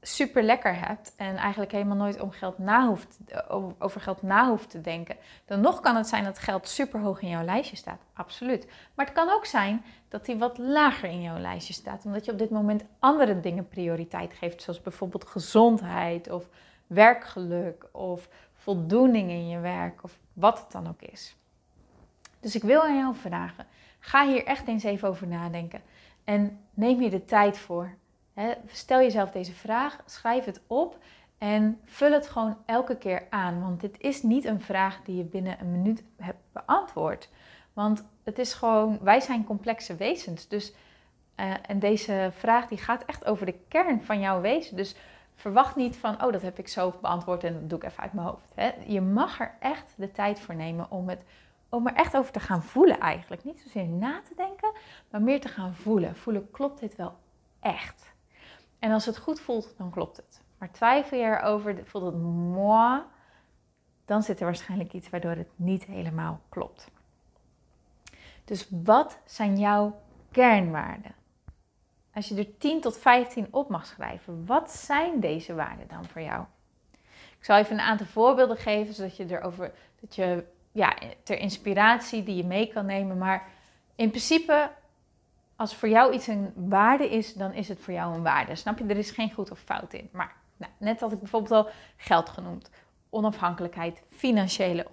super 0.06 0.44
lekker 0.44 0.80
hebt 0.88 1.14
en 1.16 1.36
eigenlijk 1.36 1.72
helemaal 1.72 1.98
nooit 1.98 2.20
om 2.20 2.32
geld 2.32 2.58
na 2.58 2.88
hoeft, 2.88 3.18
over 3.80 4.02
geld 4.02 4.22
na 4.22 4.50
hoeft 4.50 4.70
te 4.70 4.82
denken, 4.82 5.16
dan 5.46 5.62
nog 5.62 5.80
kan 5.80 5.96
het 5.96 6.08
zijn 6.08 6.24
dat 6.24 6.40
geld 6.40 6.68
super 6.68 7.00
hoog 7.00 7.22
in 7.22 7.30
jouw 7.30 7.44
lijstje 7.44 7.76
staat. 7.76 8.02
Absoluut. 8.14 8.68
Maar 8.94 9.06
het 9.06 9.16
kan 9.16 9.30
ook 9.30 9.46
zijn 9.46 9.84
dat 10.08 10.26
die 10.26 10.38
wat 10.38 10.58
lager 10.58 11.10
in 11.10 11.22
jouw 11.22 11.38
lijstje 11.38 11.74
staat, 11.74 12.06
omdat 12.06 12.26
je 12.26 12.32
op 12.32 12.38
dit 12.38 12.50
moment 12.50 12.84
andere 13.00 13.40
dingen 13.40 13.68
prioriteit 13.68 14.34
geeft, 14.34 14.62
zoals 14.62 14.82
bijvoorbeeld 14.82 15.26
gezondheid 15.26 16.30
of 16.30 16.50
werkgeluk 16.88 17.88
of 17.92 18.30
voldoening 18.54 19.30
in 19.30 19.50
je 19.50 19.60
werk 19.60 20.04
of 20.04 20.20
wat 20.34 20.60
het 20.60 20.72
dan 20.72 20.88
ook 20.88 21.02
is. 21.02 21.36
Dus 22.40 22.56
ik 22.56 22.64
wil 22.64 22.82
aan 22.82 22.98
jou 22.98 23.16
vragen, 23.16 23.66
ga 24.00 24.28
hier 24.28 24.46
echt 24.46 24.68
eens 24.68 24.84
even 24.84 25.08
over 25.10 25.28
nadenken 25.28 25.82
en 26.24 26.60
neem 26.74 27.02
je 27.02 27.10
de 27.10 27.26
tijd 27.26 27.58
voor. 27.58 27.96
Stel 28.66 29.00
jezelf 29.00 29.32
deze 29.32 29.54
vraag, 29.54 30.02
schrijf 30.06 30.46
het 30.46 30.62
op 30.68 30.98
en 31.38 31.80
vul 31.86 32.12
het 32.12 32.28
gewoon 32.28 32.58
elke 32.66 32.98
keer 32.98 33.28
aan. 33.30 33.62
Want 33.62 33.82
dit 33.82 34.00
is 34.00 34.24
niet 34.24 34.46
een 34.46 34.62
vraag 34.62 35.02
die 35.04 35.16
je 35.16 35.24
binnen 35.24 35.60
een 35.60 35.72
minuut 35.72 36.04
hebt 36.18 36.44
beantwoord. 36.52 37.30
Want 37.74 38.04
het 38.24 38.40
is 38.40 38.54
gewoon, 38.54 39.00
wij 39.02 39.20
zijn 39.20 39.44
complexe 39.44 39.96
wezens. 39.96 40.48
Dus, 40.48 40.74
uh, 41.36 41.54
en 41.66 41.80
deze 41.80 42.30
vraag 42.34 42.68
die 42.68 42.78
gaat 42.78 43.06
echt 43.06 43.26
over 43.26 43.46
de 43.46 43.60
kern 43.68 44.02
van 44.02 44.20
jouw 44.20 44.42
wezen. 44.42 44.76
Dus 44.76 44.96
verwacht 45.36 45.76
niet 45.76 45.98
van, 45.98 46.24
oh 46.24 46.32
dat 46.32 46.42
heb 46.42 46.60
ik 46.60 46.68
zo 46.68 46.94
beantwoord 47.02 47.44
en 47.44 47.54
dat 47.54 47.70
doe 47.70 47.78
ik 47.78 47.86
even 47.86 48.04
uit 48.04 48.14
mijn 48.14 48.28
hoofd. 48.28 48.54
Je 48.88 49.02
mag 49.02 49.40
er 49.40 49.56
echt 49.60 49.94
de 49.96 50.12
tijd 50.12 50.40
voor 50.40 50.56
nemen 50.56 50.92
om, 50.92 51.10
het, 51.10 51.22
om 51.70 51.88
er 51.88 51.94
echt 51.94 52.18
over 52.18 52.32
te 52.32 52.40
gaan 52.40 52.64
voelen 52.64 53.00
eigenlijk. 53.00 53.44
Niet 53.44 53.62
zozeer 53.62 53.86
na 53.86 54.22
te 54.22 54.36
denken, 54.36 54.72
maar 55.10 55.22
meer 55.22 55.42
te 55.42 55.48
gaan 55.48 55.76
voelen. 55.76 56.16
Voelen, 56.16 56.52
klopt 56.52 56.80
dit 56.80 56.96
wel 56.96 57.16
echt? 57.60 58.13
En 58.84 58.92
als 58.92 59.06
het 59.06 59.18
goed 59.18 59.40
voelt, 59.40 59.74
dan 59.78 59.92
klopt 59.92 60.18
het. 60.18 60.42
Maar 60.58 60.72
twijfel 60.72 61.18
je 61.18 61.24
erover, 61.24 61.86
voelt 61.86 62.06
het 62.06 62.22
moi, 62.22 63.02
dan 64.06 64.24
zit 64.24 64.40
er 64.40 64.46
waarschijnlijk 64.46 64.94
iets 64.94 65.10
waardoor 65.10 65.32
het 65.32 65.50
niet 65.56 65.84
helemaal 65.86 66.42
klopt. 66.50 66.92
Dus 68.46 68.68
wat 68.84 69.20
zijn 69.26 69.58
jouw 69.60 70.02
kernwaarden? 70.32 71.16
Als 72.14 72.28
je 72.28 72.36
er 72.36 72.58
10 72.58 72.82
tot 72.82 72.98
15 72.98 73.48
op 73.52 73.70
mag 73.70 73.86
schrijven, 73.86 74.46
wat 74.46 74.72
zijn 74.72 75.20
deze 75.20 75.54
waarden 75.54 75.88
dan 75.88 76.06
voor 76.06 76.22
jou? 76.22 76.46
Ik 77.38 77.46
zal 77.46 77.58
even 77.58 77.74
een 77.74 77.86
aantal 77.86 78.08
voorbeelden 78.08 78.58
geven, 78.58 78.94
zodat 78.94 79.18
je 79.18 79.26
erover, 79.30 79.72
dat 80.00 80.16
je 80.16 80.46
ja, 80.72 80.98
ter 81.24 81.38
inspiratie 81.38 82.24
die 82.24 82.36
je 82.36 82.46
mee 82.46 82.68
kan 82.68 82.86
nemen. 82.86 83.18
Maar 83.18 83.50
in 83.96 84.10
principe, 84.10 84.70
als 85.64 85.76
voor 85.76 85.90
jou 85.90 86.14
iets 86.14 86.28
een 86.28 86.54
waarde 86.56 87.10
is, 87.10 87.34
dan 87.34 87.54
is 87.54 87.68
het 87.68 87.80
voor 87.80 87.94
jou 87.94 88.16
een 88.16 88.24
waarde. 88.24 88.56
Snap 88.56 88.78
je? 88.78 88.86
Er 88.86 88.98
is 88.98 89.12
geen 89.12 89.32
goed 89.32 89.52
of 89.52 89.60
fout 89.60 89.94
in. 89.94 90.10
Maar 90.12 90.36
nou, 90.58 90.72
net 90.78 91.00
had 91.00 91.12
ik 91.12 91.20
bijvoorbeeld 91.20 91.52
al 91.66 91.70
geld 91.98 92.30
genoemd, 92.30 92.70
onafhankelijkheid, 93.10 94.04
financiële 94.10 94.88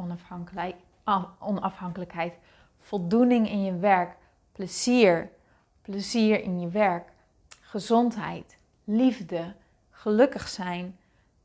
onafhankelijkheid, 1.39 2.35
voldoening 2.79 3.49
in 3.49 3.65
je 3.65 3.77
werk, 3.77 4.17
plezier, 4.53 5.31
plezier 5.83 6.43
in 6.43 6.61
je 6.61 6.69
werk, 6.69 7.09
gezondheid, 7.61 8.59
liefde, 8.85 9.55
gelukkig 9.91 10.49
zijn, 10.49 10.99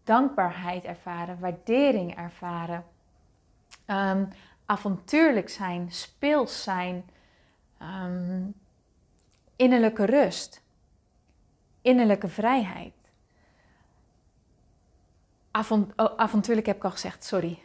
dankbaarheid 0.04 0.84
ervaren, 0.84 1.40
waardering 1.40 2.16
ervaren, 2.16 2.84
um, 3.88 4.28
avontuurlijk 4.66 5.50
zijn, 5.50 5.92
speels 5.92 6.64
zijn, 6.64 7.10
ehm, 7.78 8.42
innerlijke 9.56 10.06
rust, 10.06 10.64
innerlijke 11.82 12.28
vrijheid. 12.28 12.94
Avont 15.52 15.94
oh, 15.96 16.18
avontuurlijk 16.18 16.68
heb 16.68 16.76
ik 16.76 16.84
al 16.84 16.92
gezegd, 16.92 17.24
sorry 17.24 17.60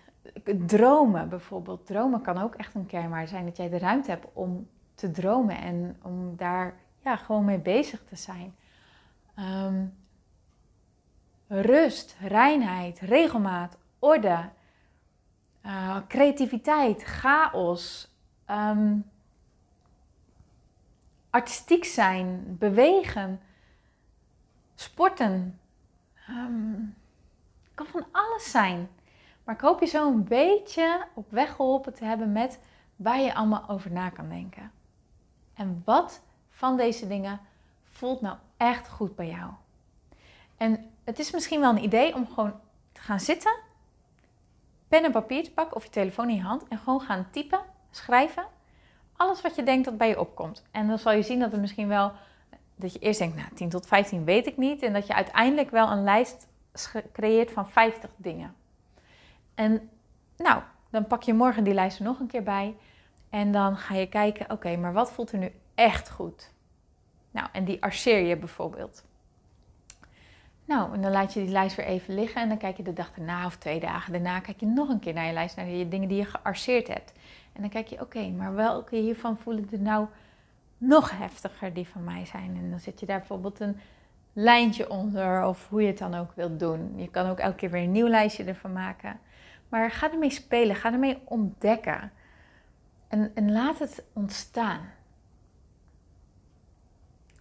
dromen 0.67 1.29
bijvoorbeeld. 1.29 1.87
Dromen 1.87 2.21
kan 2.21 2.39
ook 2.39 2.55
echt 2.55 2.75
een 2.75 2.87
kernwaarde 2.87 3.29
zijn. 3.29 3.45
Dat 3.45 3.57
jij 3.57 3.69
de 3.69 3.79
ruimte 3.79 4.11
hebt 4.11 4.27
om 4.33 4.69
te 4.95 5.11
dromen 5.11 5.59
en 5.59 5.97
om 6.03 6.37
daar 6.37 6.75
ja, 6.99 7.17
gewoon 7.17 7.45
mee 7.45 7.59
bezig 7.59 8.03
te 8.09 8.17
zijn. 8.17 8.55
Ehm, 9.35 9.85
rust, 11.47 12.17
reinheid, 12.21 12.99
regelmaat, 12.99 13.79
orde, 13.99 14.49
uh, 15.67 15.97
creativiteit, 16.09 17.03
chaos, 17.03 18.15
ehm, 18.45 18.99
artistiek 21.31 21.85
zijn, 21.85 22.57
bewegen, 22.59 23.41
sporten. 24.75 25.61
Um, 26.29 26.95
kan 27.75 27.87
van 27.87 28.07
alles 28.13 28.51
zijn. 28.51 28.89
Maar 29.45 29.55
ik 29.55 29.61
hoop 29.61 29.81
je 29.81 29.87
zo 29.87 30.09
een 30.09 30.25
beetje 30.25 31.07
op 31.15 31.31
weg 31.31 31.55
geholpen 31.55 31.95
te 31.95 32.05
hebben 32.05 32.33
met 32.33 32.61
waar 32.97 33.21
je 33.21 33.35
allemaal 33.35 33.69
over 33.69 33.93
na 33.93 34.09
kan 34.09 34.29
denken. 34.29 34.73
En 35.55 35.83
wat 35.85 36.23
van 36.51 36.77
deze 36.77 37.07
dingen 37.07 37.41
voelt 37.83 38.21
nou 38.21 38.37
echt 38.57 38.89
goed 38.89 39.17
bij 39.17 39.29
jou? 39.29 39.51
En 40.57 40.91
het 41.05 41.19
is 41.19 41.31
misschien 41.31 41.61
wel 41.61 41.71
een 41.71 41.85
idee 41.85 42.15
om 42.15 42.29
gewoon 42.29 42.61
te 42.93 43.01
gaan 43.01 43.21
zitten, 43.21 43.59
pen 44.89 45.05
en 45.05 45.13
papier 45.13 45.45
te 45.45 45.53
pakken 45.53 45.77
of 45.77 45.85
je 45.85 45.91
telefoon 45.91 46.29
in 46.29 46.35
je 46.35 46.43
hand 46.43 46.69
en 46.69 46.79
gewoon 46.79 47.01
gaan 47.01 47.29
typen, 47.31 47.61
schrijven. 47.91 48.45
Alles 49.21 49.41
wat 49.41 49.57
je 49.57 49.63
denkt 49.63 49.85
dat 49.85 49.97
bij 49.97 50.09
je 50.09 50.21
opkomt. 50.21 50.63
En 50.71 50.87
dan 50.89 50.99
zal 50.99 51.13
je 51.13 51.23
zien 51.23 51.39
dat 51.39 51.53
er 51.53 51.61
misschien 51.61 51.89
wel, 51.89 52.13
dat 52.75 52.93
je 52.93 52.99
eerst 52.99 53.19
denkt, 53.19 53.37
nou 53.37 53.49
10 53.55 53.69
tot 53.69 53.87
15 53.87 54.25
weet 54.25 54.47
ik 54.47 54.57
niet. 54.57 54.83
En 54.83 54.93
dat 54.93 55.07
je 55.07 55.15
uiteindelijk 55.15 55.71
wel 55.71 55.91
een 55.91 56.05
lijst 56.05 56.49
creëert 57.13 57.51
van 57.51 57.69
50 57.69 58.11
dingen. 58.17 58.55
En 59.55 59.91
nou, 60.37 60.63
dan 60.91 61.07
pak 61.07 61.23
je 61.23 61.35
morgen 61.35 61.65
die 61.65 61.75
lijst 61.75 61.99
er 61.99 62.05
nog 62.05 62.21
een 62.21 62.27
keer 62.27 62.43
bij. 62.43 62.77
En 63.31 63.53
dan 63.53 63.77
ga 63.77 63.95
je 63.95 64.09
kijken, 64.09 64.51
oké, 64.51 64.77
maar 64.77 64.93
wat 64.93 65.13
voelt 65.13 65.33
er 65.33 65.39
nu 65.39 65.53
echt 65.75 66.11
goed? 66.11 66.53
Nou, 67.31 67.49
en 67.53 67.65
die 67.65 67.83
arceer 67.83 68.19
je 68.27 68.37
bijvoorbeeld. 68.37 69.05
Nou, 70.71 70.95
en 70.95 71.03
dan 71.03 71.11
laat 71.11 71.33
je 71.33 71.41
die 71.41 71.53
lijst 71.53 71.77
weer 71.77 71.87
even 71.87 72.15
liggen 72.15 72.43
en 72.43 72.49
dan 72.49 72.59
kijk 72.59 72.77
je 72.77 72.83
de 72.83 72.93
dag 72.93 73.13
daarna 73.13 73.47
of 73.47 73.57
twee 73.57 73.81
dagen 73.81 74.13
daarna 74.13 74.41
kijk 74.41 74.61
je 74.61 74.67
nog 74.67 74.89
een 74.89 74.99
keer 74.99 75.15
naar 75.15 75.27
je 75.27 75.33
lijst, 75.33 75.57
naar 75.57 75.67
de 75.67 75.89
dingen 75.89 76.09
die 76.09 76.19
je 76.19 76.25
gearceerd 76.25 76.89
hebt. 76.89 77.13
En 77.53 77.61
dan 77.61 77.71
kijk 77.71 77.87
je, 77.87 78.01
oké, 78.01 78.29
maar 78.29 78.55
welke 78.55 78.97
hiervan 78.97 79.39
voelen 79.39 79.69
er 79.73 79.81
nou 79.81 80.07
nog 80.79 81.19
heftiger 81.19 81.73
die 81.73 81.89
van 81.89 82.05
mij 82.05 82.27
zijn? 82.27 82.57
En 82.57 82.71
dan 82.71 82.81
zet 82.81 83.01
je 83.01 83.07
daar 83.07 83.19
bijvoorbeeld 83.19 83.61
een 83.61 83.77
lijntje 84.33 84.91
onder 84.91 85.45
of 85.45 85.69
hoe 85.69 85.81
je 85.81 85.87
het 85.87 85.99
dan 85.99 86.15
ook 86.15 86.33
wilt 86.35 86.61
doen. 86.61 86.93
Je 86.97 87.09
kan 87.09 87.31
ook 87.31 87.39
elke 87.39 87.57
keer 87.57 87.71
weer 87.71 87.83
een 87.83 87.93
nieuw 87.93 88.09
lijstje 88.09 88.45
ervan 88.45 88.73
maken. 88.73 89.21
Maar 89.69 89.91
ga 89.91 90.13
ermee 90.13 90.31
spelen, 90.31 90.77
ga 90.77 90.93
ermee 90.93 91.19
ontdekken. 91.25 92.13
En, 93.09 93.31
en 93.35 93.53
laat 93.53 93.79
het 93.79 94.05
ontstaan. 94.13 94.81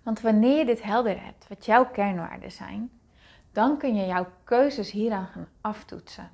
Want 0.03 0.21
wanneer 0.21 0.57
je 0.57 0.65
dit 0.65 0.83
helder 0.83 1.23
hebt, 1.23 1.47
wat 1.47 1.65
jouw 1.65 1.85
kernwaarden 1.85 2.51
zijn, 2.51 2.91
dan 3.59 3.77
kun 3.77 3.95
je 3.95 4.05
jouw 4.05 4.27
keuzes 4.43 4.91
hieraan 4.91 5.27
gaan 5.27 5.47
aftoetsen. 5.61 6.29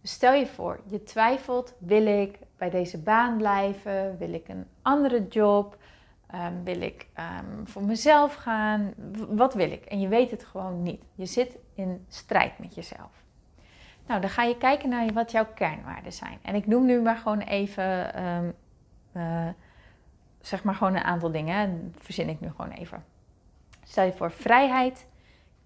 Dus 0.00 0.10
stel 0.10 0.32
je 0.32 0.46
voor, 0.46 0.80
je 0.86 1.02
twijfelt, 1.02 1.74
wil 1.78 2.06
ik 2.06 2.38
bij 2.56 2.70
deze 2.70 2.98
baan 2.98 3.36
blijven? 3.36 4.18
Wil 4.18 4.32
ik 4.32 4.48
een 4.48 4.66
andere 4.82 5.26
job? 5.28 5.76
Um, 6.34 6.64
wil 6.64 6.80
ik 6.80 7.06
um, 7.18 7.66
voor 7.66 7.82
mezelf 7.82 8.34
gaan? 8.34 8.94
Wat 9.28 9.54
wil 9.54 9.70
ik? 9.70 9.84
En 9.84 10.00
je 10.00 10.08
weet 10.08 10.30
het 10.30 10.44
gewoon 10.44 10.82
niet. 10.82 11.02
Je 11.14 11.26
zit 11.26 11.58
in 11.74 12.04
strijd 12.08 12.58
met 12.58 12.74
jezelf. 12.74 13.24
Nou, 14.06 14.20
dan 14.20 14.30
ga 14.30 14.42
je 14.42 14.56
kijken 14.56 14.88
naar 14.88 15.12
wat 15.12 15.30
jouw 15.30 15.46
kernwaarden 15.54 16.12
zijn. 16.12 16.38
En 16.42 16.54
ik 16.54 16.66
noem 16.66 16.86
nu 16.86 17.00
maar 17.00 17.16
gewoon 17.16 17.40
even, 17.40 18.22
um, 18.24 18.54
uh, 19.12 19.48
zeg 20.40 20.64
maar 20.64 20.74
gewoon 20.74 20.94
een 20.94 21.02
aantal 21.02 21.30
dingen. 21.30 21.94
Verzin 21.98 22.28
ik 22.28 22.40
nu 22.40 22.48
gewoon 22.50 22.72
even. 22.72 23.04
Stel 23.84 24.04
je 24.04 24.12
voor 24.12 24.30
vrijheid, 24.30 25.06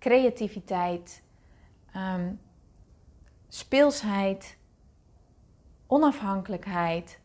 creativiteit, 0.00 1.22
um, 1.96 2.40
speelsheid, 3.48 4.58
onafhankelijkheid 5.86 7.20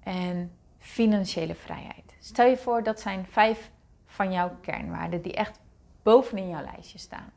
en 0.00 0.52
financiële 0.78 1.54
vrijheid. 1.54 2.16
Stel 2.18 2.46
je 2.46 2.56
voor 2.56 2.82
dat 2.82 3.00
zijn 3.00 3.26
vijf 3.26 3.70
van 4.06 4.32
jouw 4.32 4.56
kernwaarden 4.60 5.22
die 5.22 5.34
echt 5.34 5.60
bovenin 6.02 6.48
jouw 6.48 6.62
lijstje 6.62 6.98
staan. 6.98 7.32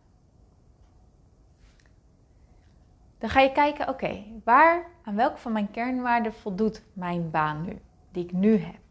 Dan 3.18 3.30
ga 3.30 3.40
je 3.40 3.52
kijken, 3.52 3.88
oké, 3.88 4.24
waar, 4.44 4.86
aan 5.04 5.16
welke 5.16 5.38
van 5.38 5.52
mijn 5.52 5.72
kernwaarden 5.72 6.34
voldoet 6.34 6.84
mijn 6.94 7.32
baan 7.32 7.62
nu, 7.62 7.82
die 8.12 8.24
ik 8.24 8.32
nu 8.32 8.58
heb? 8.58 8.82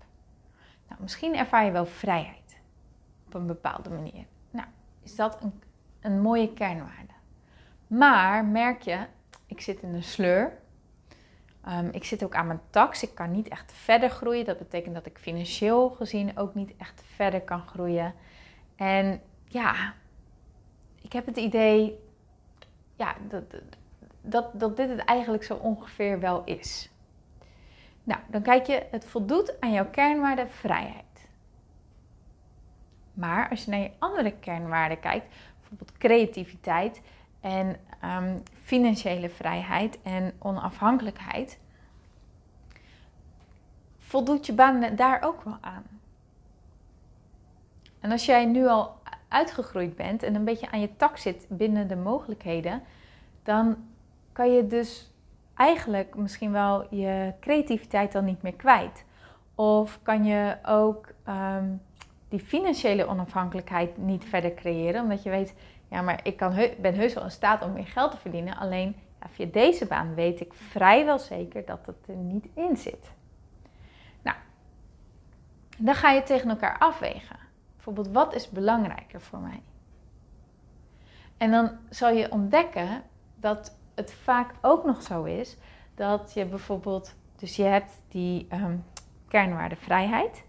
Nou, 0.88 1.02
misschien 1.02 1.36
ervaar 1.36 1.64
je 1.64 1.70
wel 1.70 1.86
vrijheid 1.86 2.56
op 3.26 3.34
een 3.34 3.46
bepaalde 3.46 3.90
manier. 3.90 4.26
Nou, 4.50 4.66
is 5.02 5.16
dat 5.16 5.42
een, 5.42 5.62
een 6.02 6.20
mooie 6.20 6.52
kernwaarde. 6.52 7.12
Maar 7.86 8.44
merk 8.44 8.82
je, 8.82 8.98
ik 9.46 9.60
zit 9.60 9.82
in 9.82 9.94
een 9.94 10.02
sleur. 10.02 10.60
Um, 11.68 11.88
ik 11.92 12.04
zit 12.04 12.24
ook 12.24 12.34
aan 12.34 12.46
mijn 12.46 12.60
tax. 12.70 13.02
Ik 13.02 13.14
kan 13.14 13.30
niet 13.30 13.48
echt 13.48 13.72
verder 13.72 14.10
groeien. 14.10 14.44
Dat 14.44 14.58
betekent 14.58 14.94
dat 14.94 15.06
ik 15.06 15.18
financieel 15.18 15.90
gezien 15.90 16.38
ook 16.38 16.54
niet 16.54 16.76
echt 16.76 17.02
verder 17.14 17.40
kan 17.40 17.60
groeien. 17.66 18.14
En 18.76 19.20
ja, 19.44 19.94
ik 21.02 21.12
heb 21.12 21.26
het 21.26 21.36
idee, 21.36 21.98
ja, 22.96 23.14
dat, 23.28 23.42
dat, 24.20 24.60
dat 24.60 24.76
dit 24.76 24.88
het 24.88 25.04
eigenlijk 25.04 25.44
zo 25.44 25.54
ongeveer 25.54 26.20
wel 26.20 26.44
is. 26.44 26.90
Nou, 28.04 28.20
dan 28.26 28.42
kijk 28.42 28.66
je, 28.66 28.86
het 28.90 29.04
voldoet 29.04 29.60
aan 29.60 29.72
jouw 29.72 29.90
kernwaarde 29.90 30.46
vrijheid. 30.48 31.28
Maar 33.14 33.48
als 33.50 33.64
je 33.64 33.70
naar 33.70 33.80
je 33.80 33.90
andere 33.98 34.32
kernwaarden 34.32 35.00
kijkt, 35.00 35.34
bijvoorbeeld 35.72 35.98
creativiteit 35.98 37.02
en 37.40 37.76
ehm, 38.00 38.38
financiële 38.62 39.28
vrijheid 39.28 40.02
en 40.02 40.32
onafhankelijkheid, 40.38 41.58
voldoet 43.98 44.46
je 44.46 44.52
baan 44.52 44.96
daar 44.96 45.22
ook 45.22 45.42
wel 45.42 45.58
aan. 45.60 45.84
En 48.00 48.10
als 48.10 48.24
jij 48.24 48.44
nu 48.44 48.66
al 48.66 49.00
uitgegroeid 49.28 49.96
bent 49.96 50.22
en 50.22 50.34
een 50.34 50.44
beetje 50.44 50.70
aan 50.70 50.80
je 50.80 50.96
tak 50.96 51.16
zit 51.16 51.46
binnen 51.48 51.88
de 51.88 51.96
mogelijkheden, 51.96 52.82
dan 53.42 53.76
kan 54.32 54.52
je 54.52 54.66
dus 54.66 55.10
eigenlijk 55.54 56.16
misschien 56.16 56.52
wel 56.52 56.94
je 56.94 57.32
creativiteit 57.40 58.12
dan 58.12 58.24
niet 58.24 58.42
meer 58.42 58.54
kwijt. 58.54 59.04
Of 59.54 59.98
kan 60.02 60.24
je 60.24 60.56
ook 60.64 61.08
ehm, 61.24 61.66
die 62.32 62.40
financiële 62.40 63.06
onafhankelijkheid 63.06 63.96
niet 63.96 64.24
verder 64.24 64.54
creëren, 64.54 65.02
omdat 65.02 65.22
je 65.22 65.30
weet, 65.30 65.54
ja, 65.88 66.02
maar 66.02 66.20
ik 66.22 66.36
kan, 66.36 66.54
ben 66.80 66.94
heus 66.94 67.14
wel 67.14 67.24
in 67.24 67.30
staat 67.30 67.62
om 67.62 67.72
meer 67.72 67.86
geld 67.86 68.10
te 68.10 68.16
verdienen. 68.16 68.56
Alleen 68.56 68.96
ja, 69.20 69.28
via 69.28 69.46
deze 69.46 69.86
baan 69.86 70.14
weet 70.14 70.40
ik 70.40 70.54
vrijwel 70.54 71.18
zeker 71.18 71.64
dat 71.64 71.86
het 71.86 72.08
er 72.08 72.14
niet 72.14 72.46
in 72.54 72.76
zit. 72.76 73.12
Nou, 74.22 74.36
dan 75.78 75.94
ga 75.94 76.10
je 76.10 76.22
tegen 76.22 76.50
elkaar 76.50 76.78
afwegen. 76.78 77.36
Bijvoorbeeld, 77.74 78.08
wat 78.08 78.34
is 78.34 78.48
belangrijker 78.48 79.20
voor 79.20 79.38
mij? 79.38 79.62
En 81.36 81.50
dan 81.50 81.70
zal 81.90 82.12
je 82.12 82.32
ontdekken 82.32 83.02
dat 83.34 83.76
het 83.94 84.12
vaak 84.12 84.54
ook 84.60 84.84
nog 84.84 85.02
zo 85.02 85.24
is 85.24 85.56
dat 85.94 86.32
je 86.34 86.46
bijvoorbeeld, 86.46 87.14
dus 87.36 87.56
je 87.56 87.62
hebt 87.62 88.00
die 88.08 88.46
um, 88.52 88.84
kernwaarde 89.28 89.76
vrijheid. 89.76 90.44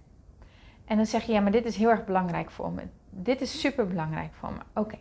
En 0.86 0.98
dan 0.98 1.06
zeg 1.06 1.24
je, 1.24 1.32
ja, 1.32 1.42
maar 1.42 1.52
dit 1.52 1.66
is 1.66 1.76
heel 1.76 1.90
erg 1.90 2.06
belangrijk 2.06 2.52
voor 2.52 2.72
me. 2.72 2.84
Dit 3.10 3.42
is 3.42 3.60
super 3.60 3.88
belangrijk 3.88 4.34
voor 4.34 4.52
me. 4.52 4.82
Oké. 4.82 4.98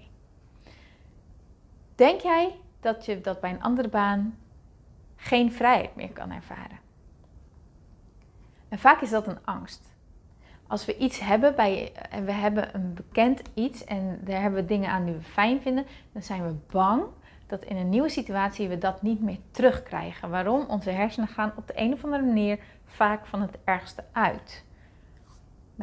Denk 1.94 2.20
jij 2.20 2.54
dat 2.80 3.04
je 3.04 3.20
dat 3.20 3.40
bij 3.40 3.50
een 3.50 3.62
andere 3.62 3.88
baan 3.88 4.38
geen 5.16 5.52
vrijheid 5.52 5.96
meer 5.96 6.12
kan 6.12 6.30
ervaren? 6.30 6.78
En 8.68 8.78
vaak 8.78 9.00
is 9.00 9.10
dat 9.10 9.26
een 9.26 9.44
angst. 9.44 9.90
Als 10.66 10.84
we 10.84 10.96
iets 10.96 11.20
hebben 11.20 11.54
bij, 11.54 11.92
en 12.10 12.24
we 12.24 12.32
hebben 12.32 12.74
een 12.74 12.94
bekend 12.94 13.42
iets 13.54 13.84
en 13.84 14.20
daar 14.24 14.40
hebben 14.40 14.60
we 14.60 14.66
dingen 14.66 14.90
aan 14.90 15.04
die 15.04 15.14
we 15.14 15.22
fijn 15.22 15.60
vinden, 15.60 15.86
dan 16.12 16.22
zijn 16.22 16.46
we 16.46 16.54
bang 16.70 17.04
dat 17.46 17.64
in 17.64 17.76
een 17.76 17.88
nieuwe 17.88 18.08
situatie 18.08 18.68
we 18.68 18.78
dat 18.78 19.02
niet 19.02 19.20
meer 19.20 19.38
terugkrijgen. 19.50 20.30
Waarom? 20.30 20.64
Onze 20.68 20.90
hersenen 20.90 21.28
gaan 21.28 21.52
op 21.56 21.66
de 21.66 21.72
een 21.76 21.92
of 21.92 22.04
andere 22.04 22.22
manier 22.22 22.58
vaak 22.84 23.26
van 23.26 23.40
het 23.40 23.58
ergste 23.64 24.04
uit. 24.12 24.64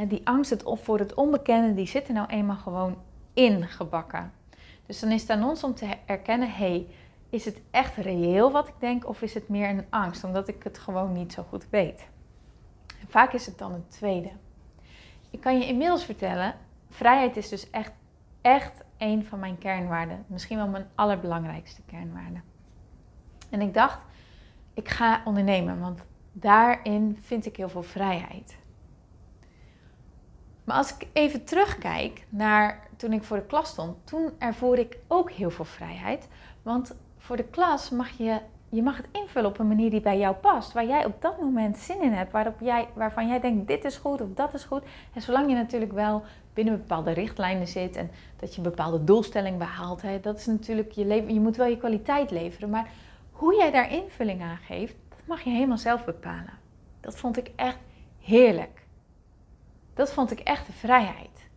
Die 0.08 0.28
angst 0.28 0.64
voor 0.66 1.00
het 1.00 1.14
onbekende, 1.14 1.74
die 1.74 1.88
zit 1.88 2.08
er 2.08 2.14
nou 2.14 2.28
eenmaal 2.28 2.58
gewoon 2.58 2.98
ingebakken. 3.34 4.32
Dus 4.86 5.00
dan 5.00 5.12
is 5.12 5.22
het 5.22 5.30
aan 5.30 5.44
ons 5.44 5.64
om 5.64 5.74
te 5.74 5.98
erkennen, 6.06 6.52
hey, 6.52 6.88
is 7.30 7.46
het 7.46 7.62
echt 7.72 7.96
reëel 7.96 8.52
wat 8.52 8.68
ik 8.68 8.74
denk 8.80 9.08
of 9.08 9.22
is 9.22 9.34
het 9.34 9.50
meer 9.50 9.70
een 9.70 9.86
angst, 9.90 10.24
omdat 10.24 10.48
ik 10.48 10.64
het 10.64 10.78
gewoon 10.78 11.12
niet 11.12 11.34
zo 11.34 11.44
goed 11.50 11.70
weet? 11.70 12.08
Vaak 13.08 13.34
is 13.34 13.46
het 13.46 13.58
dan 13.58 13.72
het 13.72 13.92
tweede. 13.92 14.30
Ik 15.30 15.42
kan 15.42 15.60
je 15.60 15.68
inmiddels 15.68 16.06
vertellen, 16.06 16.56
vrijheid 16.90 17.38
is 17.38 17.50
dus 17.50 17.70
echt, 17.70 17.92
echt 18.42 18.84
een 18.98 19.26
van 19.26 19.40
mijn 19.40 19.58
kernwaarden. 19.58 20.26
Misschien 20.28 20.58
wel 20.58 20.68
mijn 20.68 20.88
allerbelangrijkste 20.96 21.82
kernwaarde. 21.86 22.40
En 23.50 23.62
ik 23.62 23.74
dacht, 23.74 24.00
ik 24.74 24.90
ga 24.90 25.22
ondernemen, 25.26 25.80
want 25.80 26.04
daarin 26.32 27.18
vind 27.22 27.46
ik 27.46 27.56
heel 27.56 27.70
veel 27.70 27.84
vrijheid. 27.84 28.58
Maar 30.70 30.78
als 30.78 30.96
ik 30.96 31.08
even 31.14 31.44
terugkijk 31.44 32.26
naar 32.30 32.88
toen 32.96 33.14
ik 33.14 33.24
voor 33.24 33.38
de 33.38 33.46
klas 33.46 33.70
stond, 33.70 33.96
toen 34.04 34.32
ervoer 34.38 34.78
ik 34.78 34.98
ook 35.08 35.32
heel 35.32 35.50
veel 35.50 35.66
vrijheid. 35.66 36.28
Want 36.62 36.96
voor 37.18 37.38
de 37.38 37.44
klas 37.44 37.90
mag 37.90 38.10
je, 38.10 38.40
je 38.70 38.84
mag 38.84 38.98
het 38.98 39.08
invullen 39.12 39.50
op 39.50 39.60
een 39.60 39.68
manier 39.68 39.90
die 39.90 40.02
bij 40.02 40.18
jou 40.18 40.36
past. 40.36 40.74
Waar 40.74 40.86
jij 40.86 41.06
op 41.06 41.22
dat 41.22 41.40
moment 41.40 41.78
zin 41.78 42.02
in 42.02 42.12
hebt. 42.12 42.32
Waarop 42.32 42.60
jij, 42.60 42.88
waarvan 42.94 43.28
jij 43.28 43.40
denkt, 43.40 43.68
dit 43.68 43.86
is 43.86 43.98
goed 43.98 44.22
of 44.22 44.28
dat 44.34 44.54
is 44.54 44.64
goed. 44.64 44.84
En 45.14 45.22
zolang 45.22 45.50
je 45.50 45.56
natuurlijk 45.56 45.92
wel 45.92 46.24
binnen 46.54 46.78
bepaalde 46.78 47.12
richtlijnen 47.12 47.68
zit 47.68 47.96
en 47.96 48.12
dat 48.40 48.52
je 48.52 48.58
een 48.58 48.70
bepaalde 48.70 49.04
doelstelling 49.04 49.58
behaalt. 49.58 50.02
Hè, 50.02 50.20
dat 50.20 50.38
is 50.38 50.46
natuurlijk 50.46 50.92
je 50.92 51.06
leven. 51.06 51.34
Je 51.34 51.40
moet 51.40 51.58
wel 51.58 51.68
je 51.68 51.78
kwaliteit 51.78 52.32
leveren. 52.32 52.70
Maar 52.70 52.90
hoe 53.32 53.56
jij 53.56 53.72
daar 53.72 53.92
invulling 53.92 54.42
aan 54.42 54.60
geeft, 54.66 54.96
dat 55.10 55.26
mag 55.26 55.42
je 55.42 55.50
helemaal 55.50 55.78
zelf 55.78 56.06
bepalen. 56.06 56.54
Dat 57.00 57.18
vond 57.18 57.38
ik 57.38 57.52
echt 57.56 57.80
heerlijk. 58.20 58.79
Dat 60.00 60.14
vond 60.14 60.32
ik 60.32 60.40
echt 60.40 60.66
de 60.66 60.72
vrijheid. 60.72 61.50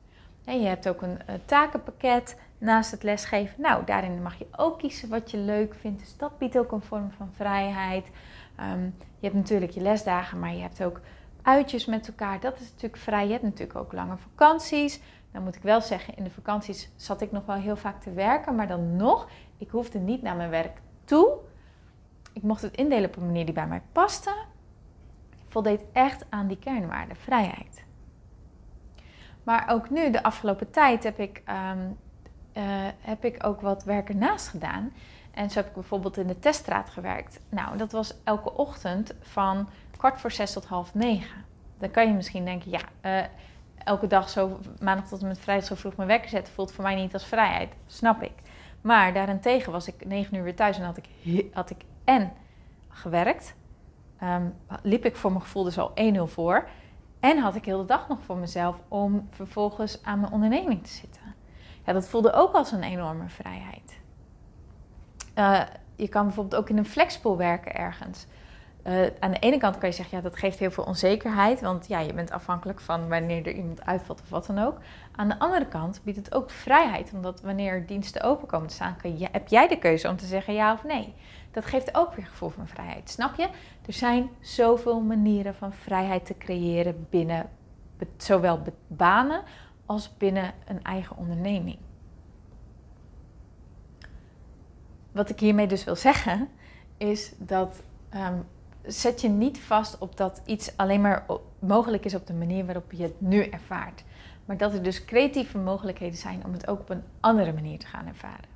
En 0.44 0.60
je 0.60 0.66
hebt 0.66 0.88
ook 0.88 1.02
een, 1.02 1.18
takenpakket 1.44 2.40
naast 2.58 2.90
het 2.90 3.02
lesgeven. 3.02 3.60
Nou, 3.60 3.84
daarin 3.84 4.22
mag 4.22 4.38
je 4.38 4.46
ook 4.56 4.78
kiezen 4.78 5.08
wat 5.08 5.30
je 5.30 5.36
leuk 5.36 5.74
vindt. 5.74 6.00
Dus 6.00 6.16
dat 6.16 6.38
biedt 6.38 6.58
ook 6.58 6.72
een 6.72 6.82
vorm 6.82 7.10
van 7.16 7.32
vrijheid. 7.32 8.10
Ehm, 8.56 8.84
je 9.18 9.26
hebt 9.26 9.34
natuurlijk 9.34 9.72
je 9.72 9.80
lesdagen, 9.80 10.38
maar 10.38 10.54
je 10.54 10.60
hebt 10.60 10.84
ook 10.84 11.00
uitjes 11.42 11.86
met 11.86 12.08
elkaar. 12.08 12.40
Dat 12.40 12.60
is 12.60 12.70
natuurlijk 12.70 13.02
vrij. 13.02 13.24
Je 13.24 13.32
hebt 13.32 13.42
natuurlijk 13.42 13.78
ook 13.78 13.92
lange 13.92 14.16
vakanties. 14.16 15.00
Dan 15.32 15.42
moet 15.42 15.56
ik 15.56 15.62
wel 15.62 15.80
zeggen, 15.80 16.16
in 16.16 16.24
de 16.24 16.30
vakanties 16.30 16.90
zat 16.96 17.20
ik 17.20 17.32
nog 17.32 17.46
wel 17.46 17.56
heel 17.56 17.76
vaak 17.76 18.02
te 18.02 18.12
werken. 18.12 18.54
Maar 18.54 18.68
dan 18.68 18.96
nog, 18.96 19.28
ik 19.58 19.70
hoefde 19.70 19.98
niet 19.98 20.22
naar 20.22 20.36
mijn 20.36 20.50
werk 20.50 20.80
toe. 21.04 21.36
Ik 22.32 22.42
mocht 22.42 22.62
het 22.62 22.76
indelen 22.76 23.08
op 23.08 23.16
een 23.16 23.26
manier 23.26 23.44
die 23.44 23.54
bij 23.54 23.66
mij 23.66 23.82
paste. 23.92 24.34
Voldeed 25.48 25.84
echt 25.92 26.24
aan 26.28 26.46
die 26.46 26.58
kernwaarde, 26.58 27.14
vrijheid. 27.14 27.90
Maar 29.42 29.68
ook 29.70 29.90
nu, 29.90 30.10
de 30.10 30.22
afgelopen 30.22 30.70
tijd, 30.70 31.02
heb 31.02 31.18
ik, 31.18 31.42
ehm, 31.44 31.78
eh, 32.52 32.62
heb 33.00 33.24
ik 33.24 33.46
ook 33.46 33.60
wat 33.60 33.84
werk 33.84 34.08
ernaast 34.08 34.48
gedaan. 34.48 34.92
En 35.30 35.50
zo 35.50 35.58
heb 35.58 35.68
ik 35.68 35.74
bijvoorbeeld 35.74 36.16
in 36.16 36.26
de 36.26 36.38
teststraat 36.38 36.90
gewerkt. 36.90 37.40
Nou, 37.48 37.76
dat 37.76 37.92
was 37.92 38.14
elke 38.24 38.52
ochtend 38.52 39.14
van 39.20 39.68
kwart 39.96 40.20
voor 40.20 40.30
zes 40.30 40.52
tot 40.52 40.66
half 40.66 40.94
negen. 40.94 41.44
Dan 41.78 41.90
kan 41.90 42.06
je 42.06 42.12
misschien 42.12 42.44
denken, 42.44 42.70
ja, 42.70 42.80
uh, 43.02 43.24
elke 43.84 44.06
dag 44.06 44.28
zo 44.28 44.58
maandag 44.80 45.08
tot 45.08 45.20
en 45.20 45.28
met 45.28 45.38
vrijdag 45.38 45.66
zo 45.66 45.74
vroeg 45.74 45.96
mijn 45.96 46.08
wekker 46.08 46.30
zetten 46.30 46.54
voelt 46.54 46.72
voor 46.72 46.84
mij 46.84 46.94
niet 46.94 47.12
als 47.12 47.26
vrijheid. 47.26 47.72
Snap 47.86 48.22
ik. 48.22 48.32
Maar 48.80 49.12
daarentegen 49.12 49.72
was 49.72 49.88
ik 49.88 50.06
negen 50.06 50.36
uur 50.36 50.42
weer 50.42 50.54
thuis 50.54 50.78
en 50.78 50.84
had 50.84 50.96
ik, 50.96 51.08
had 51.52 51.70
ik 51.70 51.84
en 52.04 52.32
gewerkt. 52.88 53.54
Um, 54.22 54.54
liep 54.82 55.04
ik 55.04 55.16
voor 55.16 55.30
mijn 55.30 55.42
gevoel 55.42 55.64
dus 55.64 55.78
al 55.78 55.92
1-0 56.14 56.20
voor. 56.22 56.68
En 57.22 57.38
had 57.38 57.54
ik 57.54 57.64
heel 57.64 57.78
de 57.78 57.84
dag 57.84 58.08
nog 58.08 58.22
voor 58.22 58.36
mezelf 58.36 58.76
om 58.88 59.28
vervolgens 59.30 60.02
aan 60.02 60.20
mijn 60.20 60.32
onderneming 60.32 60.82
te 60.82 60.90
zitten. 60.90 61.34
Ja, 61.86 61.92
dat 61.92 62.08
voelde 62.08 62.32
ook 62.32 62.54
als 62.54 62.72
een 62.72 62.82
enorme 62.82 63.28
vrijheid. 63.28 64.00
Uh, 65.38 65.60
je 65.96 66.08
kan 66.08 66.24
bijvoorbeeld 66.26 66.62
ook 66.62 66.68
in 66.68 66.78
een 66.78 66.86
flexpool 66.86 67.36
werken 67.36 67.74
ergens. 67.74 68.26
Uh, 68.86 69.06
aan 69.18 69.30
de 69.30 69.38
ene 69.38 69.58
kant 69.58 69.78
kan 69.78 69.88
je 69.88 69.94
zeggen, 69.94 70.16
ja, 70.16 70.22
dat 70.22 70.36
geeft 70.36 70.58
heel 70.58 70.70
veel 70.70 70.84
onzekerheid, 70.84 71.60
want 71.60 71.88
ja, 71.88 71.98
je 71.98 72.14
bent 72.14 72.30
afhankelijk 72.30 72.80
van 72.80 73.08
wanneer 73.08 73.46
er 73.46 73.52
iemand 73.52 73.84
uitvalt 73.84 74.20
of 74.22 74.28
wat 74.28 74.46
dan 74.46 74.58
ook. 74.58 74.78
Aan 75.12 75.28
de 75.28 75.38
andere 75.38 75.66
kant 75.66 76.00
biedt 76.04 76.16
het 76.16 76.34
ook 76.34 76.50
vrijheid, 76.50 77.12
omdat 77.14 77.40
wanneer 77.40 77.86
diensten 77.86 78.22
open 78.22 78.48
komen 78.48 78.68
te 78.68 78.74
staan, 78.74 78.96
je, 79.02 79.28
heb 79.32 79.48
jij 79.48 79.68
de 79.68 79.78
keuze 79.78 80.08
om 80.08 80.16
te 80.16 80.26
zeggen 80.26 80.54
ja 80.54 80.72
of 80.72 80.84
nee. 80.84 81.14
Dat 81.50 81.64
geeft 81.64 81.96
ook 81.96 82.14
weer 82.14 82.26
gevoel 82.26 82.48
van 82.48 82.68
vrijheid, 82.68 83.10
snap 83.10 83.36
je? 83.36 83.48
Er 83.86 83.92
zijn 83.92 84.30
zoveel 84.40 85.00
manieren 85.00 85.54
van 85.54 85.72
vrijheid 85.72 86.26
te 86.26 86.38
creëren 86.38 87.06
binnen 87.10 87.50
zowel 88.16 88.62
banen 88.86 89.42
als 89.86 90.16
binnen 90.16 90.54
een 90.64 90.82
eigen 90.82 91.16
onderneming. 91.16 91.78
Wat 95.12 95.30
ik 95.30 95.40
hiermee 95.40 95.66
dus 95.66 95.84
wil 95.84 95.96
zeggen, 95.96 96.48
is 96.96 97.32
dat 97.38 97.82
um, 98.14 98.44
zet 98.86 99.20
je 99.20 99.28
niet 99.28 99.60
vast 99.60 99.98
op 99.98 100.16
dat 100.16 100.42
iets 100.46 100.76
alleen 100.76 101.00
maar 101.00 101.26
mogelijk 101.58 102.04
is 102.04 102.14
op 102.14 102.26
de 102.26 102.32
manier 102.32 102.64
waarop 102.64 102.92
je 102.92 103.02
het 103.02 103.20
nu 103.20 103.44
ervaart. 103.44 104.04
Maar 104.44 104.56
dat 104.56 104.72
er 104.72 104.82
dus 104.82 105.04
creatieve 105.04 105.58
mogelijkheden 105.58 106.18
zijn 106.18 106.44
om 106.44 106.52
het 106.52 106.68
ook 106.68 106.80
op 106.80 106.90
een 106.90 107.02
andere 107.20 107.52
manier 107.52 107.78
te 107.78 107.86
gaan 107.86 108.06
ervaren. 108.06 108.50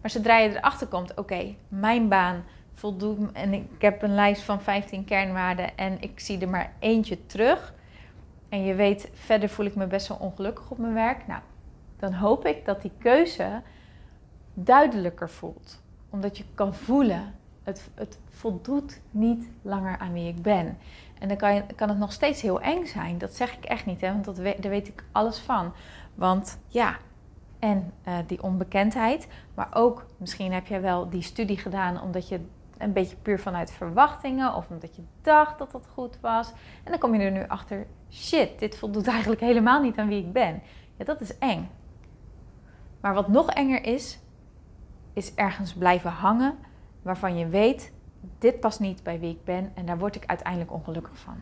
Maar 0.00 0.10
zodra 0.10 0.38
je 0.38 0.56
erachter 0.56 0.86
komt, 0.86 1.14
oké, 1.14 1.54
mijn 1.68 2.08
baan 2.08 2.44
voldoet 2.74 3.32
en 3.32 3.52
ik 3.52 3.66
heb 3.78 4.02
een 4.02 4.14
lijst 4.14 4.42
van 4.42 4.60
15 4.60 5.04
kernwaarden 5.04 5.76
en 5.76 6.00
ik 6.00 6.20
zie 6.20 6.38
er 6.40 6.48
maar 6.48 6.72
eentje 6.78 7.26
terug. 7.26 7.74
En 8.48 8.64
je 8.64 8.74
weet, 8.74 9.10
verder 9.14 9.48
voel 9.48 9.66
ik 9.66 9.74
me 9.74 9.86
best 9.86 10.08
wel 10.08 10.18
ongelukkig 10.18 10.70
op 10.70 10.78
mijn 10.78 10.94
werk. 10.94 11.26
Nou, 11.26 11.40
dan 11.96 12.12
hoop 12.12 12.46
ik 12.46 12.64
dat 12.64 12.82
die 12.82 12.92
keuze 12.98 13.62
duidelijker 14.54 15.30
voelt. 15.30 15.82
Omdat 16.10 16.38
je 16.38 16.44
kan 16.54 16.74
voelen 16.74 17.34
het, 17.70 17.90
het 17.94 18.18
voldoet 18.28 19.00
niet 19.10 19.48
langer 19.62 19.98
aan 19.98 20.12
wie 20.12 20.28
ik 20.28 20.42
ben. 20.42 20.78
En 21.18 21.28
dan 21.28 21.36
kan, 21.36 21.54
je, 21.54 21.62
kan 21.76 21.88
het 21.88 21.98
nog 21.98 22.12
steeds 22.12 22.42
heel 22.42 22.60
eng 22.60 22.86
zijn. 22.86 23.18
Dat 23.18 23.34
zeg 23.34 23.56
ik 23.56 23.64
echt 23.64 23.86
niet, 23.86 24.00
hè, 24.00 24.12
want 24.12 24.24
dat 24.24 24.36
daar 24.36 24.70
weet 24.70 24.88
ik 24.88 25.04
alles 25.12 25.38
van. 25.38 25.72
Want 26.14 26.58
ja, 26.66 26.96
en 27.58 27.92
uh, 28.08 28.14
die 28.26 28.42
onbekendheid. 28.42 29.28
Maar 29.54 29.68
ook 29.72 30.06
misschien 30.16 30.52
heb 30.52 30.66
jij 30.66 30.80
wel 30.80 31.10
die 31.10 31.22
studie 31.22 31.58
gedaan 31.58 32.02
omdat 32.02 32.28
je 32.28 32.40
een 32.78 32.92
beetje 32.92 33.16
puur 33.16 33.40
vanuit 33.40 33.70
verwachtingen 33.70 34.54
of 34.54 34.68
omdat 34.70 34.96
je 34.96 35.02
dacht 35.22 35.58
dat 35.58 35.70
dat 35.70 35.86
goed 35.92 36.20
was. 36.20 36.50
En 36.84 36.90
dan 36.90 36.98
kom 36.98 37.14
je 37.14 37.20
er 37.20 37.30
nu 37.30 37.44
achter: 37.48 37.86
shit, 38.10 38.58
dit 38.58 38.76
voldoet 38.76 39.06
eigenlijk 39.06 39.40
helemaal 39.40 39.82
niet 39.82 39.98
aan 39.98 40.08
wie 40.08 40.24
ik 40.24 40.32
ben. 40.32 40.62
Ja, 40.96 41.04
dat 41.04 41.20
is 41.20 41.38
eng. 41.38 41.68
Maar 43.00 43.14
wat 43.14 43.28
nog 43.28 43.50
enger 43.50 43.84
is, 43.84 44.18
is 45.12 45.34
ergens 45.34 45.74
blijven 45.74 46.10
hangen 46.10 46.58
waarvan 47.02 47.38
je 47.38 47.48
weet, 47.48 47.92
dit 48.38 48.60
past 48.60 48.80
niet 48.80 49.02
bij 49.02 49.20
wie 49.20 49.30
ik 49.30 49.44
ben 49.44 49.72
en 49.74 49.86
daar 49.86 49.98
word 49.98 50.16
ik 50.16 50.26
uiteindelijk 50.26 50.72
ongelukkig 50.72 51.18
van. 51.18 51.36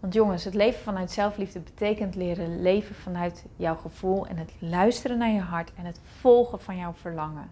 Want 0.00 0.14
jongens, 0.14 0.44
het 0.44 0.54
leven 0.54 0.80
vanuit 0.80 1.10
zelfliefde 1.10 1.60
betekent 1.60 2.14
leren 2.14 2.62
leven 2.62 2.94
vanuit 2.94 3.46
jouw 3.56 3.76
gevoel 3.76 4.26
en 4.26 4.36
het 4.36 4.54
luisteren 4.58 5.18
naar 5.18 5.30
je 5.30 5.40
hart 5.40 5.74
en 5.74 5.84
het 5.84 6.00
volgen 6.04 6.60
van 6.60 6.76
jouw 6.76 6.92
verlangen. 6.92 7.50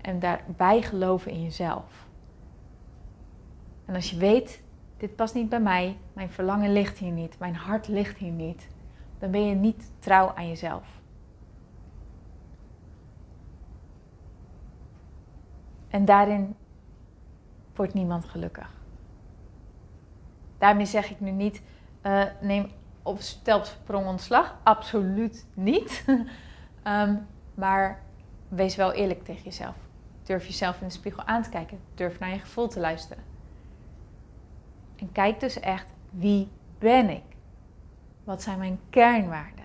En 0.00 0.18
daarbij 0.18 0.82
geloven 0.82 1.30
in 1.30 1.42
jezelf. 1.42 2.06
En 3.84 3.94
als 3.94 4.10
je 4.10 4.16
weet, 4.16 4.62
dit 4.96 5.16
past 5.16 5.34
niet 5.34 5.48
bij 5.48 5.60
mij, 5.60 5.96
mijn 6.12 6.30
verlangen 6.30 6.72
ligt 6.72 6.98
hier 6.98 7.12
niet, 7.12 7.38
mijn 7.38 7.56
hart 7.56 7.88
ligt 7.88 8.18
hier 8.18 8.32
niet, 8.32 8.68
dan 9.18 9.30
ben 9.30 9.46
je 9.46 9.54
niet 9.54 9.92
trouw 9.98 10.32
aan 10.34 10.48
jezelf. 10.48 10.95
En 15.88 16.04
daarin 16.04 16.56
wordt 17.74 17.94
niemand 17.94 18.24
gelukkig. 18.24 18.74
Daarmee 20.58 20.86
zeg 20.86 21.10
ik 21.10 21.20
nu 21.20 21.30
niet, 21.30 21.62
uh, 22.02 22.24
neem 22.40 22.70
op 23.02 23.20
sprong 23.20 24.06
ontslag. 24.06 24.56
Absoluut 24.62 25.46
niet. 25.54 26.04
Ehm, 26.82 27.16
maar 27.54 28.02
wees 28.48 28.76
wel 28.76 28.92
eerlijk 28.92 29.24
tegen 29.24 29.42
jezelf. 29.42 29.74
Durf 30.22 30.46
jezelf 30.46 30.80
in 30.80 30.86
de 30.86 30.92
spiegel 30.92 31.24
aan 31.24 31.42
te 31.42 31.48
kijken. 31.48 31.78
Durf 31.94 32.18
naar 32.18 32.30
je 32.30 32.38
gevoel 32.38 32.68
te 32.68 32.80
luisteren. 32.80 33.24
En 34.96 35.12
kijk 35.12 35.40
dus 35.40 35.60
echt, 35.60 35.92
wie 36.10 36.48
ben 36.78 37.10
ik? 37.10 37.22
Wat 38.24 38.42
zijn 38.42 38.58
mijn 38.58 38.80
kernwaarden? 38.90 39.64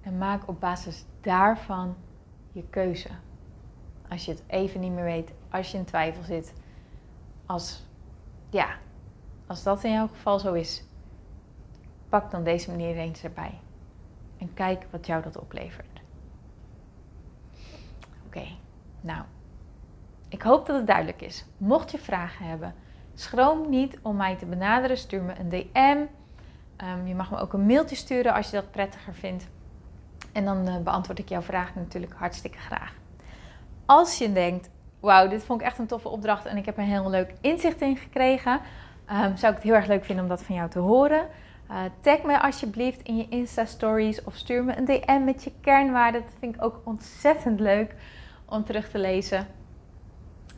En 0.00 0.18
maak 0.18 0.48
op 0.48 0.60
basis 0.60 1.04
daarvan 1.20 1.96
je 2.52 2.64
keuze. 2.70 3.08
Als 4.10 4.24
je 4.24 4.30
het 4.30 4.42
even 4.46 4.80
niet 4.80 4.92
meer 4.92 5.04
weet, 5.04 5.32
als 5.50 5.70
je 5.70 5.78
in 5.78 5.84
twijfel 5.84 6.22
zit, 6.22 6.54
als, 7.46 7.82
ja, 8.50 8.68
als 9.46 9.62
dat 9.62 9.84
in 9.84 9.92
jouw 9.92 10.08
geval 10.08 10.38
zo 10.38 10.52
is, 10.52 10.84
pak 12.08 12.30
dan 12.30 12.44
deze 12.44 12.70
manier 12.70 12.96
eens 12.96 13.24
erbij. 13.24 13.58
En 14.38 14.54
kijk 14.54 14.86
wat 14.90 15.06
jou 15.06 15.22
dat 15.22 15.38
oplevert. 15.38 16.00
Oké, 18.26 18.46
nou, 19.00 19.24
ik 20.28 20.42
hoop 20.42 20.66
dat 20.66 20.76
het 20.76 20.86
duidelijk 20.86 21.22
is. 21.22 21.44
Mocht 21.56 21.90
je 21.90 21.98
vragen 21.98 22.46
hebben, 22.46 22.74
schroom 23.14 23.68
niet 23.68 23.98
om 24.02 24.16
mij 24.16 24.36
te 24.36 24.46
benaderen. 24.46 24.98
Stuur 24.98 25.22
me 25.22 25.38
een 25.38 25.48
DM. 25.48 26.04
Ehm, 26.76 27.06
je 27.06 27.14
mag 27.14 27.30
me 27.30 27.38
ook 27.38 27.52
een 27.52 27.66
mailtje 27.66 27.96
sturen 27.96 28.34
als 28.34 28.50
je 28.50 28.56
dat 28.56 28.70
prettiger 28.70 29.14
vindt. 29.14 29.48
En 30.32 30.44
dan 30.44 30.68
uh, 30.68 30.76
beantwoord 30.76 31.18
ik 31.18 31.28
jouw 31.28 31.42
vraag 31.42 31.74
natuurlijk 31.74 32.12
hartstikke 32.12 32.58
graag. 32.58 32.99
Als 33.90 34.18
je 34.18 34.32
denkt, 34.32 34.70
wauw, 35.00 35.28
dit 35.28 35.44
vond 35.44 35.60
ik 35.60 35.66
echt 35.66 35.78
een 35.78 35.86
toffe 35.86 36.08
opdracht 36.08 36.46
en 36.46 36.56
ik 36.56 36.64
heb 36.64 36.78
een 36.78 36.84
heel 36.84 37.10
leuk 37.10 37.32
inzicht 37.40 37.80
in 37.80 37.96
gekregen, 37.96 38.60
um, 39.10 39.36
zou 39.36 39.52
ik 39.52 39.58
het 39.58 39.62
heel 39.62 39.74
erg 39.74 39.86
leuk 39.86 40.04
vinden 40.04 40.24
om 40.24 40.30
dat 40.30 40.42
van 40.42 40.54
jou 40.54 40.70
te 40.70 40.78
horen. 40.78 41.26
Uh, 41.70 41.76
tag 42.00 42.22
me 42.22 42.42
alsjeblieft 42.42 43.02
in 43.02 43.16
je 43.16 43.26
Insta-stories 43.28 44.24
of 44.24 44.34
stuur 44.34 44.64
me 44.64 44.76
een 44.76 44.84
DM 44.84 45.24
met 45.24 45.44
je 45.44 45.52
kernwaarden. 45.60 46.20
Dat 46.20 46.32
vind 46.38 46.54
ik 46.54 46.64
ook 46.64 46.80
ontzettend 46.84 47.60
leuk 47.60 47.94
om 48.44 48.64
terug 48.64 48.90
te 48.90 48.98
lezen. 48.98 49.46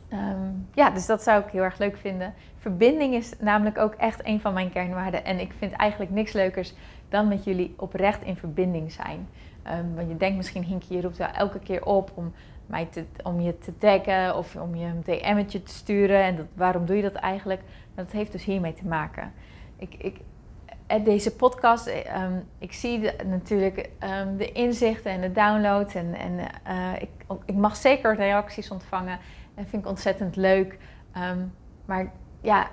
Ehm, 0.09 0.51
ja, 0.73 0.89
dus 0.89 1.05
dat 1.05 1.23
zou 1.23 1.43
ik 1.43 1.51
heel 1.51 1.63
erg 1.63 1.77
leuk 1.77 1.97
vinden. 1.97 2.33
Verbinding 2.57 3.13
is 3.13 3.33
namelijk 3.39 3.77
ook 3.77 3.93
echt 3.93 4.25
een 4.27 4.41
van 4.41 4.53
mijn 4.53 4.71
kernwaarden. 4.71 5.25
En 5.25 5.39
ik 5.39 5.53
vind 5.57 5.71
eigenlijk 5.71 6.11
niks 6.11 6.31
leukers 6.31 6.73
dan 7.09 7.27
met 7.27 7.43
jullie 7.43 7.73
oprecht 7.77 8.23
in 8.23 8.35
verbinding 8.35 8.91
zijn. 8.91 9.27
Um, 9.67 9.95
want 9.95 10.09
je 10.09 10.17
denkt 10.17 10.37
misschien, 10.37 10.63
Hinky, 10.63 10.93
je 10.93 11.01
roept 11.01 11.17
wel 11.17 11.27
elke 11.27 11.59
keer 11.59 11.85
op 11.85 12.11
om, 12.13 12.33
te, 12.89 13.05
om 13.23 13.39
je 13.39 13.57
te 13.57 13.77
taggen 13.77 14.37
of 14.37 14.55
om 14.55 14.75
je 14.75 14.85
een 14.85 15.01
DM'tje 15.03 15.63
te 15.63 15.73
sturen. 15.73 16.23
En 16.23 16.35
dat, 16.35 16.45
waarom 16.53 16.85
doe 16.85 16.95
je 16.95 17.01
dat 17.01 17.13
eigenlijk? 17.13 17.61
Dat 17.95 18.11
heeft 18.11 18.31
dus 18.31 18.43
hiermee 18.43 18.73
te 18.73 18.87
maken. 18.87 19.33
Ik, 19.77 19.95
ik, 19.97 20.17
eh, 20.87 21.05
deze 21.05 21.35
podcast, 21.35 21.87
um, 21.87 22.43
ik 22.57 22.73
zie 22.73 23.11
natuurlijk 23.25 23.89
de 24.37 24.51
inzichten 24.51 25.11
en 25.11 25.21
de 25.21 25.31
downloads. 25.31 25.95
En, 25.95 26.13
en 26.13 26.39
uh, 26.67 27.01
ik, 27.01 27.09
ik 27.45 27.55
mag 27.55 27.75
zeker 27.75 28.15
reacties 28.15 28.71
ontvangen. 28.71 29.19
En 29.55 29.67
vind 29.67 29.83
ik 29.83 29.89
ontzettend 29.89 30.35
leuk. 30.35 30.77
Ehm, 31.13 31.39
maar 31.85 32.11
ja, 32.41 32.67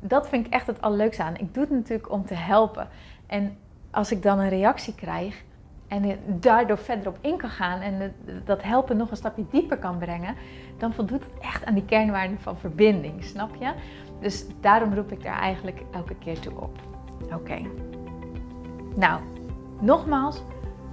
dat 0.00 0.28
vind 0.28 0.46
ik 0.46 0.52
echt 0.52 0.66
het 0.66 0.80
allerleukste 0.80 1.22
aan. 1.22 1.36
Ik 1.36 1.54
doe 1.54 1.62
het 1.62 1.72
natuurlijk 1.72 2.10
om 2.10 2.24
te 2.24 2.34
helpen. 2.34 2.88
En 3.26 3.56
als 3.90 4.12
ik 4.12 4.22
dan 4.22 4.38
een 4.38 4.48
reactie 4.48 4.94
krijg 4.94 5.44
en 5.88 6.18
daardoor 6.26 6.78
verder 6.78 7.08
op 7.08 7.18
in 7.20 7.36
kan 7.36 7.50
gaan 7.50 7.80
en 7.80 8.14
dat 8.44 8.62
helpen 8.62 8.96
nog 8.96 9.10
een 9.10 9.16
stapje 9.16 9.44
dieper 9.50 9.78
kan 9.78 9.98
brengen, 9.98 10.34
dan 10.78 10.92
voldoet 10.92 11.24
het 11.24 11.38
echt 11.40 11.64
aan 11.64 11.74
die 11.74 11.84
kernwaarden 11.84 12.38
van 12.40 12.58
verbinding, 12.58 13.24
snap 13.24 13.54
je? 13.58 13.72
Dus 14.20 14.46
daarom 14.60 14.94
roep 14.94 15.12
ik 15.12 15.22
daar 15.22 15.38
eigenlijk 15.38 15.82
elke 15.92 16.14
keer 16.14 16.40
toe 16.40 16.60
op. 16.60 16.78
Oké. 17.34 17.58
Nou, 18.96 19.20
nogmaals, 19.80 20.42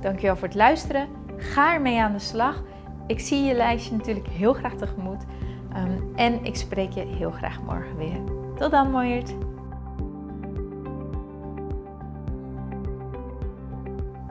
dankjewel 0.01 0.35
voor 0.35 0.47
het 0.47 0.57
luisteren. 0.57 1.07
Ga 1.37 1.73
ermee 1.73 2.01
aan 2.01 2.11
de 2.13 2.19
slag. 2.19 2.63
Ik 3.07 3.19
zie 3.19 3.43
je 3.43 3.53
lijstje 3.53 3.95
natuurlijk 3.95 4.27
heel 4.27 4.53
graag 4.53 4.73
tegemoet. 4.73 5.23
Um, 5.77 6.11
en 6.15 6.45
ik 6.45 6.55
spreek 6.55 6.91
je 6.91 7.01
heel 7.01 7.31
graag 7.31 7.61
morgen 7.61 7.97
weer. 7.97 8.17
Tot 8.55 8.71
dan, 8.71 8.91
mooiert. 8.91 9.33